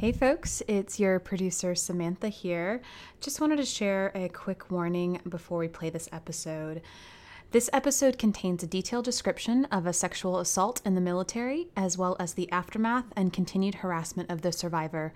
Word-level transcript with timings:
Hey 0.00 0.12
folks, 0.12 0.62
it's 0.66 0.98
your 0.98 1.18
producer 1.18 1.74
Samantha 1.74 2.30
here. 2.30 2.80
Just 3.20 3.38
wanted 3.38 3.56
to 3.56 3.66
share 3.66 4.10
a 4.14 4.30
quick 4.30 4.70
warning 4.70 5.20
before 5.28 5.58
we 5.58 5.68
play 5.68 5.90
this 5.90 6.08
episode. 6.10 6.80
This 7.50 7.68
episode 7.74 8.18
contains 8.18 8.62
a 8.62 8.66
detailed 8.66 9.04
description 9.04 9.66
of 9.66 9.84
a 9.84 9.92
sexual 9.92 10.38
assault 10.38 10.80
in 10.86 10.94
the 10.94 11.02
military, 11.02 11.68
as 11.76 11.98
well 11.98 12.16
as 12.18 12.32
the 12.32 12.50
aftermath 12.50 13.12
and 13.14 13.30
continued 13.30 13.74
harassment 13.74 14.30
of 14.30 14.40
the 14.40 14.52
survivor. 14.52 15.12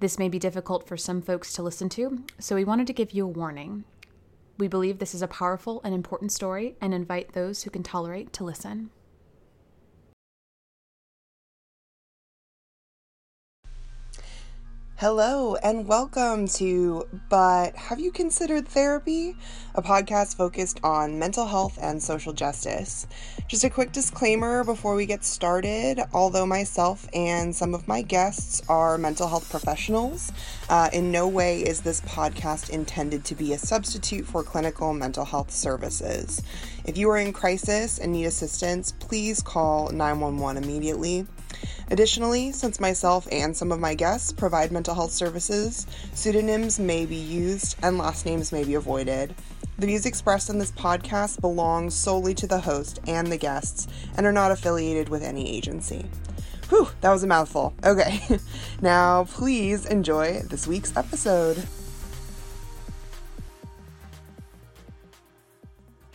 This 0.00 0.18
may 0.18 0.30
be 0.30 0.38
difficult 0.38 0.88
for 0.88 0.96
some 0.96 1.20
folks 1.20 1.52
to 1.52 1.62
listen 1.62 1.90
to, 1.90 2.24
so 2.38 2.54
we 2.54 2.64
wanted 2.64 2.86
to 2.86 2.94
give 2.94 3.12
you 3.12 3.26
a 3.26 3.28
warning. 3.28 3.84
We 4.56 4.68
believe 4.68 5.00
this 5.00 5.14
is 5.14 5.20
a 5.20 5.28
powerful 5.28 5.82
and 5.84 5.94
important 5.94 6.32
story 6.32 6.76
and 6.80 6.94
invite 6.94 7.34
those 7.34 7.64
who 7.64 7.70
can 7.70 7.82
tolerate 7.82 8.32
to 8.32 8.44
listen. 8.44 8.88
Hello 14.96 15.56
and 15.56 15.88
welcome 15.88 16.46
to 16.46 17.08
But 17.28 17.74
Have 17.74 17.98
You 17.98 18.12
Considered 18.12 18.68
Therapy? 18.68 19.36
A 19.74 19.82
podcast 19.82 20.36
focused 20.36 20.78
on 20.84 21.18
mental 21.18 21.46
health 21.46 21.76
and 21.82 22.00
social 22.00 22.32
justice. 22.32 23.08
Just 23.48 23.64
a 23.64 23.70
quick 23.70 23.90
disclaimer 23.90 24.62
before 24.62 24.94
we 24.94 25.04
get 25.04 25.24
started 25.24 25.98
although 26.12 26.46
myself 26.46 27.08
and 27.12 27.52
some 27.52 27.74
of 27.74 27.88
my 27.88 28.02
guests 28.02 28.62
are 28.68 28.96
mental 28.96 29.26
health 29.26 29.50
professionals, 29.50 30.32
uh, 30.70 30.90
in 30.92 31.10
no 31.10 31.26
way 31.26 31.62
is 31.62 31.80
this 31.80 32.00
podcast 32.02 32.70
intended 32.70 33.24
to 33.24 33.34
be 33.34 33.52
a 33.52 33.58
substitute 33.58 34.24
for 34.24 34.44
clinical 34.44 34.94
mental 34.94 35.24
health 35.24 35.50
services. 35.50 36.40
If 36.84 36.96
you 36.96 37.10
are 37.10 37.18
in 37.18 37.32
crisis 37.32 37.98
and 37.98 38.12
need 38.12 38.26
assistance, 38.26 38.92
please 38.92 39.42
call 39.42 39.90
911 39.90 40.62
immediately. 40.62 41.26
Additionally, 41.90 42.52
since 42.52 42.80
myself 42.80 43.28
and 43.30 43.56
some 43.56 43.72
of 43.72 43.80
my 43.80 43.94
guests 43.94 44.32
provide 44.32 44.72
mental 44.72 44.94
health 44.94 45.12
services, 45.12 45.86
pseudonyms 46.14 46.78
may 46.78 47.06
be 47.06 47.16
used 47.16 47.76
and 47.82 47.98
last 47.98 48.26
names 48.26 48.52
may 48.52 48.64
be 48.64 48.74
avoided. 48.74 49.34
The 49.78 49.86
views 49.86 50.06
expressed 50.06 50.50
in 50.50 50.58
this 50.58 50.70
podcast 50.72 51.40
belong 51.40 51.90
solely 51.90 52.34
to 52.34 52.46
the 52.46 52.60
host 52.60 53.00
and 53.06 53.30
the 53.30 53.36
guests 53.36 53.88
and 54.16 54.24
are 54.24 54.32
not 54.32 54.52
affiliated 54.52 55.08
with 55.08 55.22
any 55.22 55.50
agency. 55.56 56.06
Whew, 56.68 56.88
that 57.00 57.10
was 57.10 57.24
a 57.24 57.26
mouthful. 57.26 57.74
Okay, 57.84 58.20
now 58.80 59.24
please 59.24 59.84
enjoy 59.86 60.40
this 60.48 60.66
week's 60.66 60.96
episode. 60.96 61.66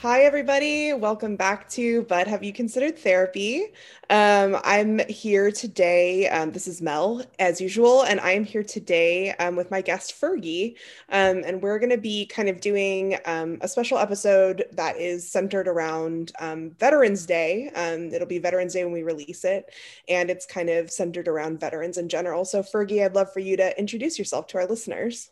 Hi, 0.01 0.21
everybody. 0.21 0.93
Welcome 0.93 1.35
back 1.35 1.67
to 1.71 2.03
But 2.03 2.25
Have 2.25 2.41
You 2.41 2.53
Considered 2.53 2.97
Therapy? 2.97 3.65
Um, 4.09 4.57
I'm 4.63 4.99
here 5.09 5.51
today. 5.51 6.29
Um, 6.29 6.53
this 6.53 6.69
is 6.69 6.81
Mel, 6.81 7.21
as 7.37 7.59
usual, 7.59 8.03
and 8.03 8.17
I 8.21 8.31
am 8.31 8.45
here 8.45 8.63
today 8.63 9.31
um, 9.33 9.57
with 9.57 9.69
my 9.71 9.81
guest 9.81 10.13
Fergie. 10.13 10.75
Um, 11.09 11.43
and 11.45 11.61
we're 11.61 11.79
going 11.79 11.89
to 11.89 11.97
be 11.97 12.25
kind 12.27 12.47
of 12.47 12.61
doing 12.61 13.17
um, 13.25 13.57
a 13.59 13.67
special 13.67 13.97
episode 13.97 14.63
that 14.71 14.95
is 14.95 15.29
centered 15.29 15.67
around 15.67 16.31
um, 16.39 16.71
Veterans 16.79 17.25
Day. 17.25 17.69
it'll 17.75 18.25
be 18.25 18.39
Veterans 18.39 18.71
Day 18.71 18.85
when 18.85 18.93
we 18.93 19.03
release 19.03 19.43
it, 19.43 19.65
and 20.07 20.29
it's 20.29 20.45
kind 20.45 20.69
of 20.69 20.89
centered 20.89 21.27
around 21.27 21.59
veterans 21.59 21.97
in 21.97 22.07
general. 22.07 22.45
So, 22.45 22.63
Fergie, 22.63 23.03
I'd 23.03 23.15
love 23.15 23.33
for 23.33 23.41
you 23.41 23.57
to 23.57 23.77
introduce 23.77 24.17
yourself 24.17 24.47
to 24.47 24.59
our 24.59 24.65
listeners. 24.65 25.29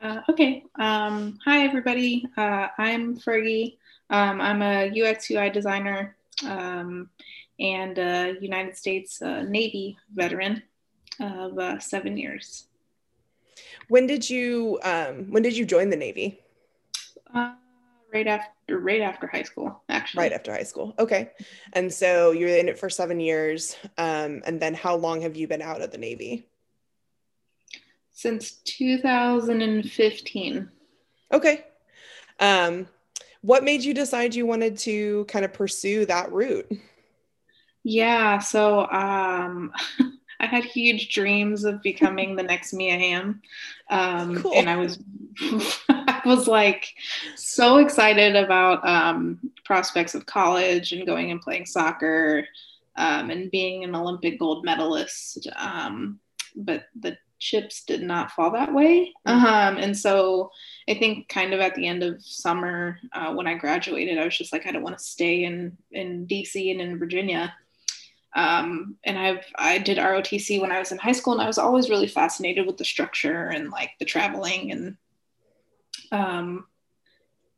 Uh, 0.00 0.20
okay. 0.28 0.64
Um, 0.78 1.38
hi, 1.44 1.64
everybody. 1.64 2.28
Uh, 2.36 2.68
I'm 2.76 3.18
Fergie. 3.18 3.78
Um, 4.10 4.40
I'm 4.40 4.60
a 4.60 4.90
UX 4.90 5.30
UI 5.30 5.50
designer 5.50 6.16
um, 6.44 7.08
and 7.58 7.98
a 7.98 8.36
United 8.40 8.76
States 8.76 9.22
uh, 9.22 9.42
Navy 9.42 9.96
veteran 10.14 10.62
of 11.18 11.58
uh, 11.58 11.78
seven 11.78 12.16
years. 12.16 12.68
When 13.88 14.06
did 14.06 14.28
you 14.28 14.78
um, 14.82 15.30
When 15.30 15.42
did 15.42 15.56
you 15.56 15.64
join 15.64 15.88
the 15.88 15.96
Navy? 15.96 16.40
Uh, 17.34 17.54
right 18.12 18.26
after 18.26 18.78
right 18.78 19.00
after 19.00 19.26
high 19.26 19.44
school, 19.44 19.82
actually. 19.88 20.24
Right 20.24 20.32
after 20.32 20.52
high 20.52 20.62
school. 20.62 20.94
Okay. 20.98 21.30
And 21.72 21.92
so 21.92 22.32
you're 22.32 22.50
in 22.50 22.68
it 22.68 22.78
for 22.78 22.90
seven 22.90 23.18
years. 23.18 23.76
Um, 23.96 24.42
and 24.44 24.60
then 24.60 24.74
how 24.74 24.96
long 24.96 25.22
have 25.22 25.36
you 25.36 25.48
been 25.48 25.62
out 25.62 25.80
of 25.80 25.90
the 25.90 25.98
Navy? 25.98 26.46
Since 28.16 28.52
2015. 28.64 30.68
Okay. 31.32 31.64
Um, 32.40 32.88
what 33.42 33.62
made 33.62 33.84
you 33.84 33.92
decide 33.92 34.34
you 34.34 34.46
wanted 34.46 34.78
to 34.78 35.26
kind 35.26 35.44
of 35.44 35.52
pursue 35.52 36.06
that 36.06 36.32
route? 36.32 36.66
Yeah, 37.84 38.38
so 38.38 38.90
um, 38.90 39.70
I 40.40 40.46
had 40.46 40.64
huge 40.64 41.12
dreams 41.12 41.64
of 41.64 41.82
becoming 41.82 42.36
the 42.36 42.42
next 42.42 42.72
Mia 42.72 42.98
Hamm, 42.98 43.42
um, 43.90 44.42
cool. 44.42 44.54
and 44.54 44.70
I 44.70 44.76
was 44.76 44.98
I 45.90 46.22
was 46.24 46.48
like 46.48 46.94
so 47.34 47.76
excited 47.76 48.34
about 48.34 48.88
um, 48.88 49.38
prospects 49.64 50.14
of 50.14 50.24
college 50.24 50.92
and 50.92 51.06
going 51.06 51.30
and 51.30 51.42
playing 51.42 51.66
soccer 51.66 52.46
um, 52.96 53.28
and 53.28 53.50
being 53.50 53.84
an 53.84 53.94
Olympic 53.94 54.38
gold 54.38 54.64
medalist. 54.64 55.48
Um, 55.54 56.18
but 56.56 56.86
the 56.98 57.18
chips 57.38 57.84
did 57.84 58.02
not 58.02 58.30
fall 58.30 58.50
that 58.52 58.72
way. 58.72 59.12
Um, 59.26 59.76
and 59.76 59.96
so 59.96 60.50
I 60.88 60.94
think 60.94 61.28
kind 61.28 61.52
of 61.52 61.60
at 61.60 61.74
the 61.74 61.86
end 61.86 62.02
of 62.02 62.22
summer 62.22 62.98
uh, 63.12 63.34
when 63.34 63.46
I 63.46 63.54
graduated, 63.54 64.18
I 64.18 64.24
was 64.24 64.36
just 64.36 64.52
like, 64.52 64.66
I 64.66 64.72
don't 64.72 64.82
want 64.82 64.98
to 64.98 65.04
stay 65.04 65.44
in, 65.44 65.76
in 65.92 66.26
DC 66.26 66.70
and 66.70 66.80
in 66.80 66.98
Virginia. 66.98 67.54
Um, 68.34 68.96
and 69.04 69.18
I've, 69.18 69.44
I 69.56 69.78
did 69.78 69.98
ROTC 69.98 70.60
when 70.60 70.72
I 70.72 70.78
was 70.78 70.92
in 70.92 70.98
high 70.98 71.12
school 71.12 71.34
and 71.34 71.42
I 71.42 71.46
was 71.46 71.58
always 71.58 71.90
really 71.90 72.08
fascinated 72.08 72.66
with 72.66 72.76
the 72.76 72.84
structure 72.84 73.48
and 73.48 73.70
like 73.70 73.90
the 73.98 74.04
traveling 74.04 74.72
and, 74.72 74.96
um, 76.12 76.66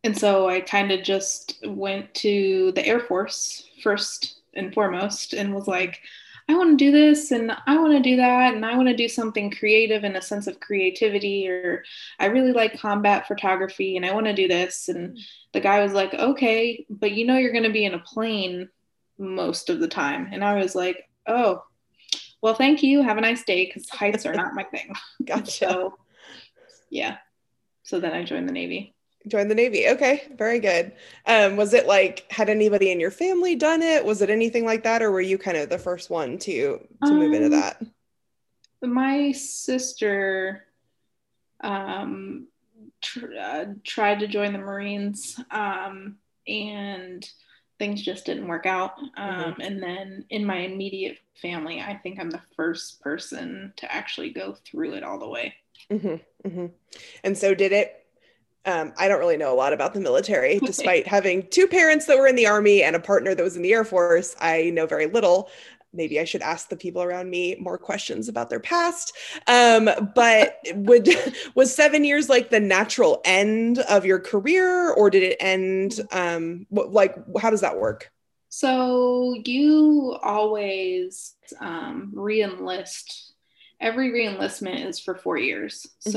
and 0.04 0.16
so 0.16 0.48
I 0.48 0.60
kind 0.60 0.92
of 0.92 1.02
just 1.02 1.58
went 1.66 2.14
to 2.14 2.72
the 2.72 2.86
Air 2.86 3.00
Force 3.00 3.68
first 3.82 4.40
and 4.54 4.72
foremost 4.72 5.34
and 5.34 5.54
was 5.54 5.66
like, 5.66 6.00
I 6.48 6.56
want 6.56 6.78
to 6.78 6.84
do 6.84 6.90
this 6.90 7.30
and 7.30 7.52
I 7.66 7.78
want 7.78 7.92
to 7.92 8.00
do 8.00 8.16
that 8.16 8.54
and 8.54 8.64
I 8.64 8.74
want 8.74 8.88
to 8.88 8.96
do 8.96 9.08
something 9.08 9.50
creative 9.50 10.02
in 10.02 10.16
a 10.16 10.22
sense 10.22 10.46
of 10.46 10.60
creativity 10.60 11.46
or 11.48 11.84
I 12.18 12.26
really 12.26 12.52
like 12.52 12.80
combat 12.80 13.28
photography 13.28 13.96
and 13.96 14.06
I 14.06 14.14
want 14.14 14.26
to 14.26 14.32
do 14.32 14.48
this. 14.48 14.88
And 14.88 15.16
mm. 15.16 15.20
the 15.52 15.60
guy 15.60 15.82
was 15.82 15.92
like 15.92 16.14
okay 16.14 16.86
but 16.88 17.12
you 17.12 17.26
know 17.26 17.36
you're 17.36 17.52
going 17.52 17.64
to 17.64 17.70
be 17.70 17.84
in 17.84 17.94
a 17.94 17.98
plane 17.98 18.68
most 19.18 19.68
of 19.68 19.78
the 19.78 19.88
time. 19.88 20.30
And 20.32 20.42
I 20.42 20.54
was 20.54 20.74
like 20.74 21.08
oh 21.26 21.62
well 22.40 22.54
thank 22.54 22.82
you. 22.82 23.02
Have 23.02 23.18
a 23.18 23.22
nice 23.22 23.44
day 23.44 23.66
cuz 23.66 23.88
heights 23.90 24.24
are 24.24 24.34
not 24.42 24.54
my 24.54 24.64
thing. 24.64 24.94
Gotcha. 25.24 25.50
So, 25.50 25.98
yeah. 26.88 27.18
So 27.82 28.00
then 28.00 28.12
I 28.12 28.24
joined 28.24 28.48
the 28.48 28.52
navy 28.52 28.94
joined 29.28 29.50
the 29.50 29.54
navy 29.54 29.88
okay 29.88 30.22
very 30.36 30.58
good 30.58 30.92
um, 31.26 31.56
was 31.56 31.74
it 31.74 31.86
like 31.86 32.30
had 32.30 32.48
anybody 32.48 32.90
in 32.90 33.00
your 33.00 33.10
family 33.10 33.54
done 33.54 33.82
it 33.82 34.04
was 34.04 34.22
it 34.22 34.30
anything 34.30 34.64
like 34.64 34.82
that 34.82 35.02
or 35.02 35.10
were 35.10 35.20
you 35.20 35.38
kind 35.38 35.56
of 35.56 35.68
the 35.68 35.78
first 35.78 36.10
one 36.10 36.38
to 36.38 36.78
to 37.04 37.10
um, 37.10 37.18
move 37.18 37.32
into 37.32 37.46
um, 37.46 37.52
that 37.52 37.82
my 38.82 39.32
sister 39.32 40.64
um, 41.60 42.46
tr- 43.00 43.34
uh, 43.38 43.64
tried 43.84 44.20
to 44.20 44.28
join 44.28 44.52
the 44.52 44.58
marines 44.58 45.40
um, 45.50 46.16
and 46.46 47.28
things 47.78 48.02
just 48.02 48.26
didn't 48.26 48.48
work 48.48 48.66
out 48.66 48.98
um, 49.16 49.34
mm-hmm. 49.34 49.60
and 49.60 49.82
then 49.82 50.24
in 50.30 50.44
my 50.44 50.58
immediate 50.58 51.18
family 51.40 51.80
i 51.80 51.94
think 51.94 52.18
i'm 52.18 52.30
the 52.30 52.42
first 52.56 53.00
person 53.00 53.72
to 53.76 53.92
actually 53.92 54.30
go 54.30 54.56
through 54.64 54.94
it 54.94 55.04
all 55.04 55.18
the 55.18 55.28
way 55.28 55.54
mm-hmm. 55.90 56.48
Mm-hmm. 56.48 56.66
and 57.24 57.38
so 57.38 57.54
did 57.54 57.72
it 57.72 58.04
um, 58.64 58.92
I 58.98 59.08
don't 59.08 59.18
really 59.18 59.36
know 59.36 59.52
a 59.52 59.56
lot 59.56 59.72
about 59.72 59.94
the 59.94 60.00
military, 60.00 60.58
despite 60.64 61.06
having 61.06 61.46
two 61.48 61.66
parents 61.66 62.06
that 62.06 62.18
were 62.18 62.26
in 62.26 62.36
the 62.36 62.46
army 62.46 62.82
and 62.82 62.96
a 62.96 63.00
partner 63.00 63.34
that 63.34 63.42
was 63.42 63.56
in 63.56 63.62
the 63.62 63.72
Air 63.72 63.84
Force. 63.84 64.36
I 64.40 64.70
know 64.70 64.86
very 64.86 65.06
little. 65.06 65.50
Maybe 65.94 66.20
I 66.20 66.24
should 66.24 66.42
ask 66.42 66.68
the 66.68 66.76
people 66.76 67.02
around 67.02 67.30
me 67.30 67.56
more 67.58 67.78
questions 67.78 68.28
about 68.28 68.50
their 68.50 68.60
past. 68.60 69.16
Um, 69.46 69.88
but 70.14 70.58
would 70.74 71.08
was 71.54 71.74
seven 71.74 72.04
years 72.04 72.28
like 72.28 72.50
the 72.50 72.60
natural 72.60 73.22
end 73.24 73.78
of 73.78 74.04
your 74.04 74.18
career, 74.18 74.92
or 74.92 75.08
did 75.08 75.22
it 75.22 75.36
end? 75.40 76.00
Um, 76.12 76.66
what, 76.68 76.92
like, 76.92 77.16
how 77.40 77.50
does 77.50 77.62
that 77.62 77.78
work? 77.78 78.10
So 78.50 79.34
you 79.44 80.16
always 80.22 81.34
um, 81.60 82.12
reenlist. 82.14 83.30
Every 83.80 84.10
reenlistment 84.10 84.86
is 84.86 84.98
for 84.98 85.14
four 85.14 85.38
years. 85.38 85.86
Mm-hmm. 86.06 86.10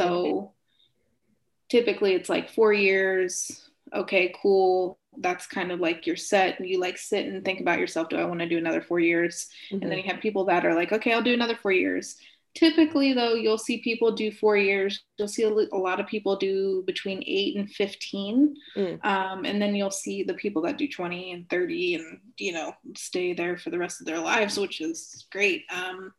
Typically 1.72 2.14
it's 2.14 2.30
like 2.30 2.50
four 2.50 2.74
years 2.74 3.70
okay 3.94 4.34
cool 4.42 5.00
that's 5.20 5.46
kind 5.48 5.72
of 5.72 5.80
like 5.80 6.06
you're 6.06 6.16
set 6.16 6.60
and 6.60 6.68
you 6.68 6.80
like 6.80 6.98
sit 6.98 7.26
and 7.26 7.44
think 7.44 7.60
about 7.60 7.80
yourself 7.80 8.08
do 8.08 8.16
i 8.16 8.24
want 8.24 8.40
to 8.40 8.48
do 8.48 8.58
another 8.58 8.82
four 8.82 9.02
years 9.02 9.50
mm-hmm. 9.66 9.82
and 9.82 9.92
then 9.92 9.98
mm-hmm. 9.98 10.08
you 10.08 10.14
have 10.14 10.22
people 10.22 10.46
that 10.46 10.66
are 10.66 10.74
like 10.74 10.94
okay 10.94 11.12
i'll 11.12 11.22
do 11.22 11.34
another 11.34 11.58
four 11.62 11.74
years 11.74 12.16
typically 12.56 13.12
though 13.12 13.34
you'll 13.34 13.58
see 13.58 13.80
people 13.80 14.14
do 14.14 14.32
four 14.32 14.56
years 14.56 15.04
you'll 15.18 15.28
see 15.28 15.44
a, 15.44 15.76
lot 15.76 16.00
of 16.00 16.08
people 16.08 16.38
do 16.38 16.82
between 16.88 17.22
8 17.28 17.58
and 17.58 17.70
15 17.70 18.56
mm. 18.78 19.06
um, 19.06 19.44
and 19.44 19.62
then 19.62 19.76
you'll 19.76 19.92
see 19.92 20.24
the 20.24 20.36
people 20.36 20.62
that 20.62 20.78
do 20.78 20.88
20 20.88 21.34
and 21.34 21.50
30 21.50 21.96
and 21.96 22.20
you 22.38 22.54
know 22.54 22.72
stay 22.96 23.34
there 23.34 23.58
for 23.58 23.72
the 23.72 23.80
rest 23.80 24.00
of 24.00 24.08
their 24.08 24.20
lives 24.20 24.58
which 24.58 24.80
is 24.80 25.28
great 25.32 25.66
um, 25.70 26.14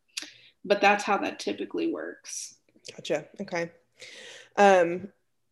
but 0.64 0.80
that's 0.80 1.04
how 1.04 1.18
that 1.18 1.38
typically 1.38 1.92
works. 1.92 2.56
Gotcha. 2.92 3.26
Okay. 3.40 3.70
Um, 4.56 5.08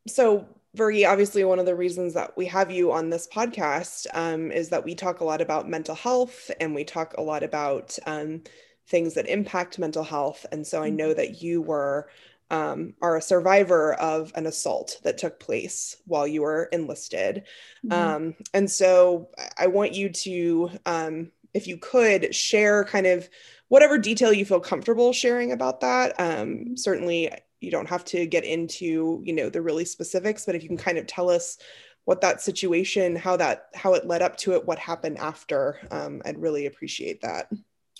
so 0.06 0.46
Fergie, 0.76 1.08
obviously, 1.08 1.42
one 1.42 1.58
of 1.58 1.66
the 1.66 1.74
reasons 1.74 2.14
that 2.14 2.36
we 2.36 2.46
have 2.46 2.70
you 2.70 2.92
on 2.92 3.10
this 3.10 3.26
podcast 3.26 4.06
um, 4.14 4.52
is 4.52 4.68
that 4.68 4.84
we 4.84 4.94
talk 4.94 5.20
a 5.20 5.24
lot 5.24 5.40
about 5.40 5.68
mental 5.68 5.96
health 5.96 6.50
and 6.60 6.74
we 6.74 6.84
talk 6.84 7.14
a 7.18 7.22
lot 7.22 7.42
about 7.42 7.98
um, 8.06 8.42
things 8.86 9.14
that 9.14 9.28
impact 9.28 9.78
mental 9.78 10.04
health. 10.04 10.46
And 10.52 10.64
so 10.64 10.82
I 10.82 10.90
know 10.90 11.08
mm-hmm. 11.08 11.16
that 11.16 11.42
you 11.42 11.60
were 11.60 12.08
um, 12.50 12.94
are 13.00 13.16
a 13.16 13.22
survivor 13.22 13.94
of 13.94 14.32
an 14.34 14.46
assault 14.46 14.98
that 15.04 15.18
took 15.18 15.38
place 15.40 15.96
while 16.06 16.26
you 16.26 16.42
were 16.42 16.68
enlisted. 16.72 17.44
Mm-hmm. 17.84 17.92
Um, 17.92 18.34
and 18.54 18.70
so 18.70 19.28
I 19.56 19.68
want 19.68 19.94
you 19.94 20.08
to, 20.08 20.70
um, 20.86 21.30
if 21.54 21.66
you 21.66 21.78
could, 21.78 22.34
share 22.34 22.84
kind 22.84 23.06
of 23.06 23.28
whatever 23.68 23.98
detail 23.98 24.32
you 24.32 24.44
feel 24.44 24.60
comfortable 24.60 25.12
sharing 25.12 25.52
about 25.52 25.80
that. 25.80 26.14
Um, 26.18 26.76
certainly, 26.76 27.30
you 27.60 27.70
don't 27.70 27.88
have 27.88 28.04
to 28.06 28.26
get 28.26 28.44
into 28.44 29.22
you 29.24 29.32
know 29.32 29.48
the 29.48 29.62
really 29.62 29.84
specifics, 29.84 30.46
but 30.46 30.54
if 30.54 30.62
you 30.62 30.68
can 30.68 30.78
kind 30.78 30.98
of 30.98 31.06
tell 31.06 31.30
us 31.30 31.58
what 32.04 32.20
that 32.20 32.40
situation, 32.40 33.14
how 33.14 33.36
that 33.36 33.66
how 33.74 33.94
it 33.94 34.06
led 34.06 34.22
up 34.22 34.36
to 34.38 34.54
it, 34.54 34.66
what 34.66 34.78
happened 34.78 35.18
after, 35.18 35.78
um, 35.90 36.22
I'd 36.24 36.40
really 36.40 36.66
appreciate 36.66 37.20
that. 37.22 37.50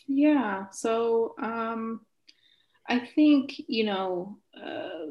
Yeah. 0.06 0.68
So 0.70 1.34
um, 1.40 2.00
I 2.88 2.98
think, 2.98 3.54
you 3.68 3.84
know, 3.84 4.38
uh, 4.60 5.06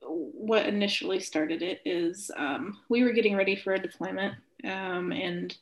what 0.00 0.66
initially 0.66 1.20
started 1.20 1.62
it 1.62 1.80
is 1.84 2.30
um, 2.36 2.78
we 2.88 3.02
were 3.02 3.12
getting 3.12 3.36
ready 3.36 3.54
for 3.56 3.74
a 3.74 3.78
deployment 3.78 4.34
um, 4.64 5.12
and 5.12 5.54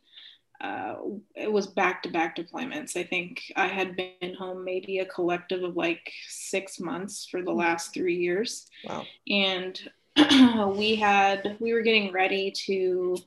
uh, 0.60 0.96
it 1.34 1.50
was 1.50 1.66
back 1.66 2.02
to 2.02 2.10
back 2.10 2.36
deployments. 2.36 2.96
I 2.96 3.04
think 3.04 3.52
I 3.56 3.66
had 3.66 3.96
been 3.96 4.34
home 4.38 4.64
maybe 4.64 4.98
a 4.98 5.06
collective 5.06 5.62
of 5.62 5.76
like 5.76 6.12
six 6.28 6.80
months 6.80 7.26
for 7.30 7.42
the 7.42 7.52
last 7.52 7.92
three 7.92 8.16
years. 8.16 8.68
Wow. 8.84 9.04
And 9.28 9.78
we 10.76 10.94
had, 10.94 11.56
we 11.60 11.72
were 11.72 11.82
getting 11.82 12.12
ready 12.12 12.50
to 12.66 13.18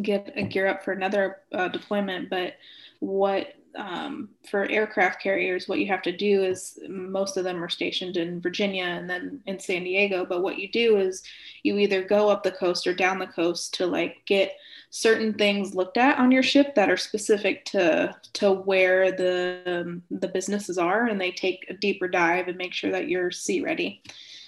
get 0.00 0.32
a 0.36 0.42
gear 0.42 0.66
up 0.66 0.82
for 0.82 0.92
another 0.92 1.38
uh, 1.52 1.68
deployment, 1.68 2.30
but 2.30 2.54
what 3.00 3.54
um, 3.76 4.30
for 4.50 4.68
aircraft 4.68 5.22
carriers, 5.22 5.68
what 5.68 5.78
you 5.78 5.86
have 5.86 6.02
to 6.02 6.16
do 6.16 6.42
is 6.42 6.78
most 6.88 7.36
of 7.36 7.44
them 7.44 7.62
are 7.62 7.68
stationed 7.68 8.16
in 8.16 8.40
Virginia 8.40 8.84
and 8.84 9.08
then 9.08 9.40
in 9.46 9.60
San 9.60 9.84
Diego. 9.84 10.24
But 10.24 10.42
what 10.42 10.58
you 10.58 10.68
do 10.68 10.96
is 10.96 11.22
you 11.62 11.78
either 11.78 12.02
go 12.02 12.28
up 12.28 12.42
the 12.42 12.50
coast 12.50 12.86
or 12.86 12.94
down 12.94 13.18
the 13.18 13.26
coast 13.26 13.74
to 13.74 13.86
like 13.86 14.22
get 14.26 14.56
certain 14.90 15.34
things 15.34 15.74
looked 15.74 15.96
at 15.96 16.18
on 16.18 16.30
your 16.30 16.42
ship 16.42 16.74
that 16.74 16.90
are 16.90 16.96
specific 16.96 17.64
to 17.66 18.14
to 18.34 18.52
where 18.52 19.12
the 19.12 19.62
um, 19.66 20.02
the 20.10 20.28
businesses 20.28 20.78
are, 20.78 21.06
and 21.06 21.20
they 21.20 21.30
take 21.30 21.66
a 21.68 21.74
deeper 21.74 22.08
dive 22.08 22.48
and 22.48 22.56
make 22.56 22.72
sure 22.72 22.90
that 22.90 23.08
you're 23.08 23.30
sea 23.30 23.60
ready. 23.60 24.02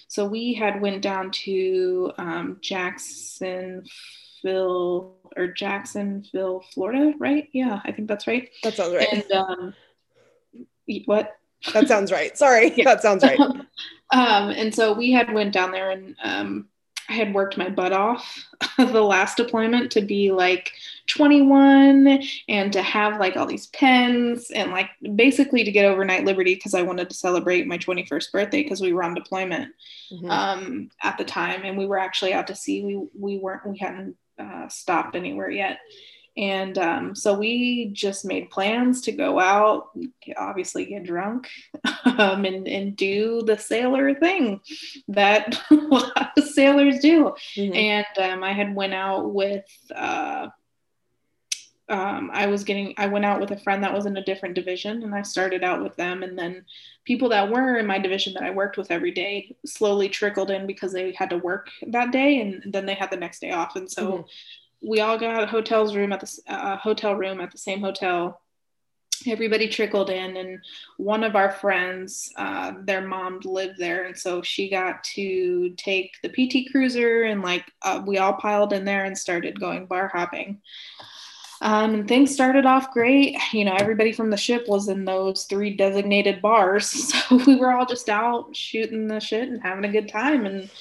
So 0.07 0.25
we 0.25 0.53
had 0.53 0.81
went 0.81 1.01
down 1.01 1.31
to 1.31 2.11
um, 2.17 2.57
Jacksonville 2.61 3.85
or 5.37 5.47
Jacksonville, 5.55 6.65
Florida, 6.73 7.13
right? 7.17 7.47
Yeah, 7.53 7.79
I 7.85 7.93
think 7.93 8.09
that's 8.09 8.27
right. 8.27 8.49
That 8.63 8.73
sounds 8.73 8.93
right. 8.93 9.07
And 9.09 9.31
um, 9.31 9.73
what? 11.05 11.37
That 11.73 11.87
sounds 11.87 12.11
right. 12.11 12.37
Sorry, 12.37 12.73
yeah. 12.75 12.83
that 12.85 13.01
sounds 13.01 13.23
right. 13.23 13.39
um, 13.39 14.49
and 14.49 14.73
so 14.75 14.93
we 14.93 15.11
had 15.11 15.31
went 15.33 15.53
down 15.53 15.71
there 15.71 15.91
and 15.91 16.15
um, 16.23 16.67
I 17.11 17.13
had 17.13 17.33
worked 17.33 17.57
my 17.57 17.67
butt 17.67 17.91
off 17.91 18.47
the 18.77 19.01
last 19.01 19.35
deployment 19.35 19.91
to 19.91 20.01
be 20.01 20.31
like 20.31 20.71
21 21.07 22.23
and 22.47 22.71
to 22.71 22.81
have 22.81 23.19
like 23.19 23.35
all 23.35 23.45
these 23.45 23.67
pens 23.67 24.49
and 24.49 24.71
like 24.71 24.89
basically 25.15 25.65
to 25.65 25.71
get 25.71 25.83
overnight 25.83 26.23
liberty 26.23 26.55
because 26.55 26.73
I 26.73 26.83
wanted 26.83 27.09
to 27.09 27.15
celebrate 27.15 27.67
my 27.67 27.77
21st 27.77 28.31
birthday 28.31 28.63
because 28.63 28.79
we 28.79 28.93
were 28.93 29.03
on 29.03 29.13
deployment 29.13 29.73
mm-hmm. 30.09 30.31
um, 30.31 30.89
at 31.03 31.17
the 31.17 31.25
time 31.25 31.63
and 31.65 31.77
we 31.77 31.85
were 31.85 31.99
actually 31.99 32.31
out 32.31 32.47
to 32.47 32.55
sea. 32.55 32.81
We 32.85 33.07
we 33.13 33.37
weren't 33.39 33.67
we 33.67 33.77
hadn't 33.77 34.15
uh, 34.39 34.69
stopped 34.69 35.17
anywhere 35.17 35.49
yet. 35.49 35.79
And 36.37 36.77
um, 36.77 37.15
so 37.15 37.33
we 37.33 37.89
just 37.91 38.23
made 38.23 38.49
plans 38.49 39.01
to 39.01 39.11
go 39.11 39.39
out, 39.39 39.89
obviously 40.37 40.85
get 40.85 41.03
drunk, 41.03 41.49
um, 42.05 42.45
and, 42.45 42.67
and 42.67 42.95
do 42.95 43.43
the 43.45 43.57
sailor 43.57 44.15
thing 44.15 44.61
that 45.09 45.61
a 45.71 45.75
lot 45.75 46.31
of 46.37 46.43
sailors 46.45 46.99
do. 46.99 47.35
Mm-hmm. 47.57 47.75
And 47.75 48.05
um, 48.17 48.43
I 48.43 48.53
had 48.53 48.73
went 48.73 48.93
out 48.93 49.33
with, 49.33 49.65
uh, 49.93 50.47
um, 51.89 52.31
I 52.31 52.45
was 52.45 52.63
getting, 52.63 52.93
I 52.97 53.07
went 53.07 53.25
out 53.25 53.41
with 53.41 53.51
a 53.51 53.59
friend 53.59 53.83
that 53.83 53.93
was 53.93 54.05
in 54.05 54.15
a 54.15 54.23
different 54.23 54.55
division, 54.55 55.03
and 55.03 55.13
I 55.13 55.23
started 55.23 55.65
out 55.65 55.83
with 55.83 55.97
them, 55.97 56.23
and 56.23 56.39
then 56.39 56.63
people 57.03 57.27
that 57.29 57.51
were 57.51 57.75
in 57.75 57.85
my 57.85 57.99
division 57.99 58.33
that 58.35 58.43
I 58.43 58.51
worked 58.51 58.77
with 58.77 58.91
every 58.91 59.11
day 59.11 59.57
slowly 59.65 60.07
trickled 60.07 60.51
in 60.51 60.65
because 60.65 60.93
they 60.93 61.11
had 61.11 61.31
to 61.31 61.37
work 61.37 61.67
that 61.87 62.13
day, 62.13 62.39
and 62.39 62.71
then 62.71 62.85
they 62.85 62.93
had 62.93 63.11
the 63.11 63.17
next 63.17 63.41
day 63.41 63.51
off, 63.51 63.75
and 63.75 63.91
so. 63.91 64.11
Mm-hmm 64.11 64.21
we 64.81 64.99
all 64.99 65.17
got 65.17 65.43
a 65.43 65.47
hotel's 65.47 65.95
room 65.95 66.11
at 66.11 66.19
the 66.19 66.39
uh, 66.47 66.77
hotel 66.77 67.15
room 67.15 67.39
at 67.39 67.51
the 67.51 67.57
same 67.57 67.81
hotel. 67.81 68.41
Everybody 69.27 69.67
trickled 69.67 70.09
in 70.09 70.35
and 70.35 70.59
one 70.97 71.23
of 71.23 71.35
our 71.35 71.51
friends 71.51 72.31
uh, 72.37 72.73
their 72.85 73.01
mom 73.01 73.39
lived 73.43 73.77
there 73.77 74.05
and 74.05 74.17
so 74.17 74.41
she 74.41 74.67
got 74.67 75.03
to 75.03 75.75
take 75.77 76.13
the 76.23 76.29
pt 76.29 76.71
cruiser 76.71 77.23
and 77.23 77.43
like 77.43 77.63
uh, 77.83 78.01
we 78.03 78.17
all 78.17 78.33
piled 78.33 78.73
in 78.73 78.83
there 78.83 79.05
and 79.05 79.15
started 79.15 79.59
going 79.59 79.85
bar 79.85 80.07
hopping. 80.07 80.59
Um, 81.63 81.93
and 81.93 82.07
things 82.07 82.33
started 82.33 82.65
off 82.65 82.91
great. 82.91 83.37
You 83.53 83.65
know 83.65 83.75
everybody 83.75 84.11
from 84.11 84.31
the 84.31 84.37
ship 84.37 84.67
was 84.67 84.87
in 84.87 85.05
those 85.05 85.43
three 85.43 85.75
designated 85.75 86.41
bars 86.41 86.87
so 87.13 87.35
we 87.45 87.55
were 87.55 87.71
all 87.71 87.85
just 87.85 88.09
out 88.09 88.55
shooting 88.55 89.07
the 89.07 89.19
shit 89.19 89.47
and 89.49 89.61
having 89.61 89.85
a 89.85 89.91
good 89.91 90.09
time 90.09 90.47
and 90.47 90.71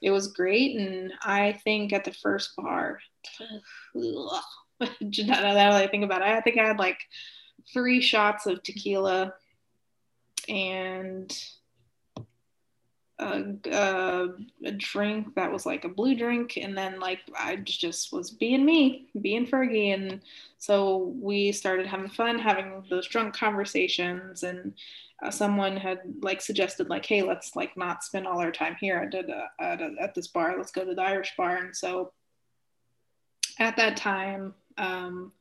it 0.00 0.10
was 0.10 0.28
great. 0.28 0.78
And 0.78 1.12
i 1.22 1.52
think 1.64 1.92
at 1.92 2.04
the 2.04 2.14
first 2.14 2.56
bar 2.56 3.00
now 3.94 4.40
that 5.54 5.72
I 5.72 5.86
think 5.86 6.04
about 6.04 6.22
it, 6.22 6.28
I 6.28 6.40
think 6.40 6.58
I 6.58 6.66
had 6.66 6.78
like 6.78 6.98
three 7.72 8.00
shots 8.00 8.46
of 8.46 8.62
tequila 8.62 9.34
and 10.48 11.32
a, 13.18 13.44
a, 13.70 14.28
a, 14.64 14.72
drink 14.72 15.34
that 15.36 15.52
was 15.52 15.64
like 15.64 15.84
a 15.84 15.88
blue 15.88 16.16
drink 16.16 16.56
and 16.56 16.76
then 16.76 16.98
like 16.98 17.20
i 17.38 17.54
just 17.54 18.12
was 18.12 18.32
being 18.32 18.64
me 18.64 19.06
being 19.20 19.46
fergie 19.46 19.94
and 19.94 20.20
so 20.58 21.14
we 21.20 21.52
started 21.52 21.86
having 21.86 22.08
fun 22.08 22.36
having 22.36 22.82
those 22.90 23.06
drunk 23.06 23.36
conversations 23.36 24.42
and 24.42 24.74
uh, 25.22 25.30
someone 25.30 25.76
had 25.76 26.00
like 26.20 26.40
suggested 26.40 26.88
like 26.88 27.06
hey 27.06 27.22
let's 27.22 27.54
like 27.54 27.76
not 27.76 28.02
spend 28.02 28.26
all 28.26 28.40
our 28.40 28.50
time 28.50 28.76
here 28.80 28.96
at, 28.96 29.14
at, 29.60 29.80
at 30.00 30.14
this 30.14 30.26
bar. 30.26 30.56
Let's 30.56 30.72
go 30.72 30.84
to 30.84 30.94
the 30.94 31.02
irish 31.02 31.32
bar. 31.36 31.56
And 31.58 31.76
so 31.76 32.12
at 33.62 33.76
that 33.76 33.96
time, 33.96 34.54
um, 34.78 35.32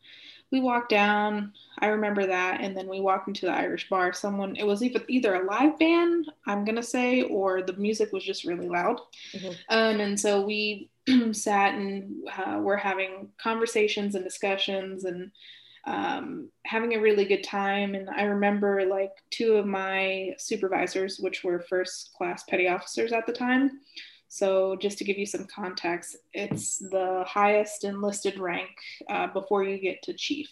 we 0.51 0.59
walked 0.59 0.89
down. 0.89 1.53
I 1.79 1.87
remember 1.87 2.27
that, 2.27 2.59
and 2.61 2.75
then 2.75 2.87
we 2.87 2.99
walked 2.99 3.27
into 3.27 3.45
the 3.45 3.53
Irish 3.53 3.89
bar. 3.89 4.11
Someone, 4.11 4.55
it 4.57 4.65
was 4.65 4.83
either 4.83 5.01
either 5.07 5.35
a 5.35 5.45
live 5.45 5.79
band, 5.79 6.29
I'm 6.45 6.65
gonna 6.65 6.83
say, 6.83 7.23
or 7.23 7.61
the 7.61 7.73
music 7.73 8.11
was 8.11 8.23
just 8.23 8.43
really 8.43 8.67
loud. 8.67 8.99
Mm-hmm. 9.33 9.51
Um, 9.69 9.99
and 10.01 10.19
so 10.19 10.41
we 10.41 10.89
sat 11.31 11.75
and 11.75 12.27
uh, 12.37 12.59
we're 12.61 12.77
having 12.77 13.29
conversations 13.41 14.15
and 14.15 14.23
discussions 14.23 15.05
and 15.05 15.31
um, 15.85 16.49
having 16.65 16.93
a 16.93 16.99
really 16.99 17.25
good 17.25 17.43
time. 17.43 17.95
And 17.95 18.09
I 18.09 18.23
remember 18.23 18.85
like 18.85 19.11
two 19.29 19.55
of 19.55 19.65
my 19.65 20.35
supervisors, 20.37 21.19
which 21.19 21.43
were 21.43 21.59
first 21.59 22.13
class 22.13 22.43
petty 22.43 22.67
officers 22.67 23.13
at 23.13 23.25
the 23.25 23.33
time, 23.33 23.79
so, 24.33 24.77
just 24.77 24.97
to 24.99 25.03
give 25.03 25.17
you 25.17 25.25
some 25.25 25.45
context, 25.53 26.15
it's 26.31 26.77
the 26.77 27.25
highest 27.27 27.83
enlisted 27.83 28.39
rank 28.39 28.69
uh, 29.09 29.27
before 29.27 29.65
you 29.65 29.77
get 29.77 30.01
to 30.03 30.13
chief. 30.13 30.47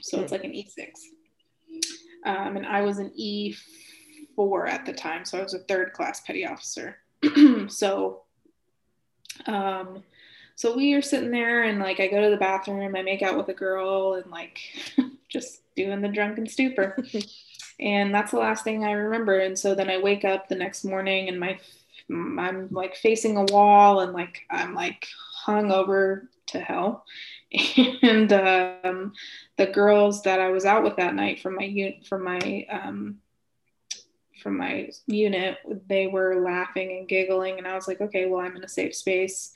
So, 0.00 0.20
it's 0.20 0.30
hmm. 0.30 0.36
like 0.36 0.44
an 0.44 0.52
E6. 0.52 0.88
Um, 2.24 2.56
and 2.56 2.64
I 2.64 2.82
was 2.82 2.98
an 2.98 3.10
E4 3.18 4.68
at 4.68 4.86
the 4.86 4.92
time. 4.92 5.24
So, 5.24 5.40
I 5.40 5.42
was 5.42 5.52
a 5.52 5.58
third 5.58 5.94
class 5.94 6.20
petty 6.20 6.46
officer. 6.46 6.98
so, 7.68 8.22
um, 9.46 10.04
so 10.54 10.76
we 10.76 10.94
are 10.94 11.02
sitting 11.02 11.32
there 11.32 11.64
and 11.64 11.80
like 11.80 11.98
I 11.98 12.06
go 12.06 12.22
to 12.22 12.30
the 12.30 12.36
bathroom, 12.36 12.94
I 12.94 13.02
make 13.02 13.22
out 13.22 13.36
with 13.36 13.48
a 13.48 13.54
girl 13.54 14.14
and 14.14 14.30
like 14.30 14.60
just 15.28 15.62
doing 15.74 16.02
the 16.02 16.08
drunken 16.08 16.46
stupor. 16.46 16.96
and 17.80 18.14
that's 18.14 18.30
the 18.30 18.38
last 18.38 18.62
thing 18.62 18.84
I 18.84 18.92
remember. 18.92 19.40
And 19.40 19.58
so 19.58 19.74
then 19.74 19.90
I 19.90 19.98
wake 19.98 20.24
up 20.24 20.48
the 20.48 20.54
next 20.54 20.84
morning 20.84 21.28
and 21.28 21.40
my 21.40 21.58
I'm 22.10 22.68
like 22.70 22.96
facing 22.96 23.36
a 23.36 23.44
wall 23.44 24.00
and 24.00 24.12
like 24.12 24.42
I'm 24.50 24.74
like 24.74 25.06
hung 25.44 25.72
over 25.72 26.28
to 26.48 26.60
hell. 26.60 27.04
And 28.02 28.32
um, 28.32 29.12
the 29.56 29.66
girls 29.66 30.22
that 30.22 30.40
I 30.40 30.50
was 30.50 30.64
out 30.64 30.82
with 30.82 30.96
that 30.96 31.14
night 31.14 31.40
from 31.40 31.54
my 31.54 31.64
unit, 31.64 32.04
from 32.06 32.24
my 32.24 32.66
um, 32.68 33.18
from 34.42 34.58
my 34.58 34.90
unit, 35.06 35.58
they 35.88 36.06
were 36.06 36.44
laughing 36.44 36.98
and 36.98 37.08
giggling, 37.08 37.58
and 37.58 37.66
I 37.66 37.74
was 37.74 37.88
like, 37.88 38.00
okay, 38.00 38.26
well, 38.26 38.44
I'm 38.44 38.56
in 38.56 38.64
a 38.64 38.68
safe 38.68 38.94
space. 38.94 39.52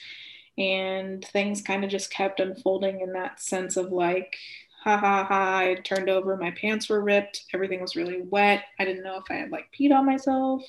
And 0.57 1.25
things 1.25 1.61
kind 1.61 1.85
of 1.85 1.91
just 1.91 2.11
kept 2.11 2.41
unfolding 2.41 3.01
in 3.01 3.13
that 3.13 3.41
sense 3.41 3.77
of 3.77 3.93
like, 3.93 4.37
ha 4.83 4.97
ha 4.97 5.25
ha. 5.25 5.59
I 5.59 5.75
turned 5.85 6.09
over, 6.09 6.37
my 6.37 6.53
pants 6.53 6.89
were 6.89 7.03
ripped, 7.03 7.45
everything 7.53 7.81
was 7.81 7.97
really 7.97 8.23
wet. 8.23 8.65
I 8.79 8.85
didn't 8.85 9.05
know 9.05 9.19
if 9.19 9.31
I 9.31 9.35
had 9.35 9.51
like 9.51 9.67
peed 9.79 9.93
on 9.93 10.07
myself. 10.07 10.63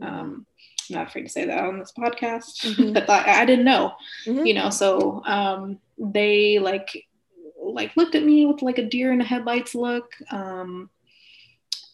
Um, 0.00 0.46
I'm 0.90 0.96
not 0.96 1.08
afraid 1.08 1.22
to 1.22 1.28
say 1.28 1.44
that 1.46 1.64
on 1.64 1.78
this 1.78 1.92
podcast. 1.96 2.64
Mm-hmm. 2.64 2.92
but 2.94 3.10
I, 3.10 3.42
I, 3.42 3.44
didn't 3.44 3.64
know, 3.64 3.94
mm-hmm. 4.26 4.46
you 4.46 4.54
know. 4.54 4.70
So 4.70 5.22
um, 5.24 5.78
they 5.98 6.58
like 6.58 7.06
like 7.60 7.96
looked 7.96 8.14
at 8.14 8.24
me 8.24 8.46
with 8.46 8.62
like 8.62 8.78
a 8.78 8.86
deer 8.86 9.12
in 9.12 9.18
the 9.18 9.24
headlights 9.24 9.74
look. 9.74 10.12
Um, 10.30 10.90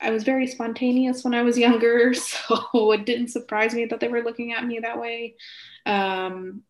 I 0.01 0.11
was 0.11 0.23
very 0.23 0.47
spontaneous 0.47 1.25
when 1.25 1.35
I 1.35 1.43
was 1.43 1.59
younger, 1.59 2.15
so 2.15 2.93
it 2.93 3.07
didn't 3.07 3.29
surprise 3.29 3.75
me 3.75 3.87
that 3.87 4.01
they 4.01 4.09
were 4.09 4.23
looking 4.23 4.53
at 4.53 4.65
me 4.65 4.81
that 4.81 5.01
way. 5.01 5.37
Um, 5.87 6.63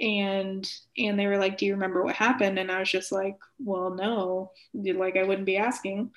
and 0.00 0.70
and 0.98 1.18
they 1.18 1.26
were 1.26 1.38
like, 1.38 1.58
"Do 1.58 1.66
you 1.66 1.74
remember 1.74 2.04
what 2.04 2.16
happened?" 2.16 2.58
And 2.58 2.70
I 2.70 2.80
was 2.80 2.90
just 2.90 3.12
like, 3.12 3.38
"Well, 3.58 3.90
no, 3.90 4.52
like 4.74 5.16
I 5.16 5.22
wouldn't 5.22 5.46
be 5.46 5.56
asking." 5.56 6.10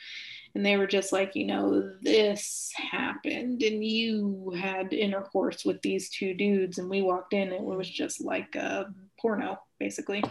And 0.55 0.65
they 0.65 0.77
were 0.77 0.87
just 0.87 1.13
like, 1.13 1.35
"You 1.35 1.45
know, 1.45 1.93
this 2.01 2.71
happened, 2.75 3.61
and 3.63 3.83
you 3.83 4.53
had 4.59 4.93
intercourse 4.93 5.63
with 5.63 5.81
these 5.81 6.09
two 6.09 6.33
dudes, 6.33 6.77
and 6.77 6.89
we 6.89 7.01
walked 7.01 7.33
in, 7.33 7.53
and 7.53 7.53
it 7.53 7.77
was 7.77 7.89
just 7.89 8.21
like 8.21 8.55
a 8.55 8.93
porno, 9.19 9.59
basically." 9.79 10.23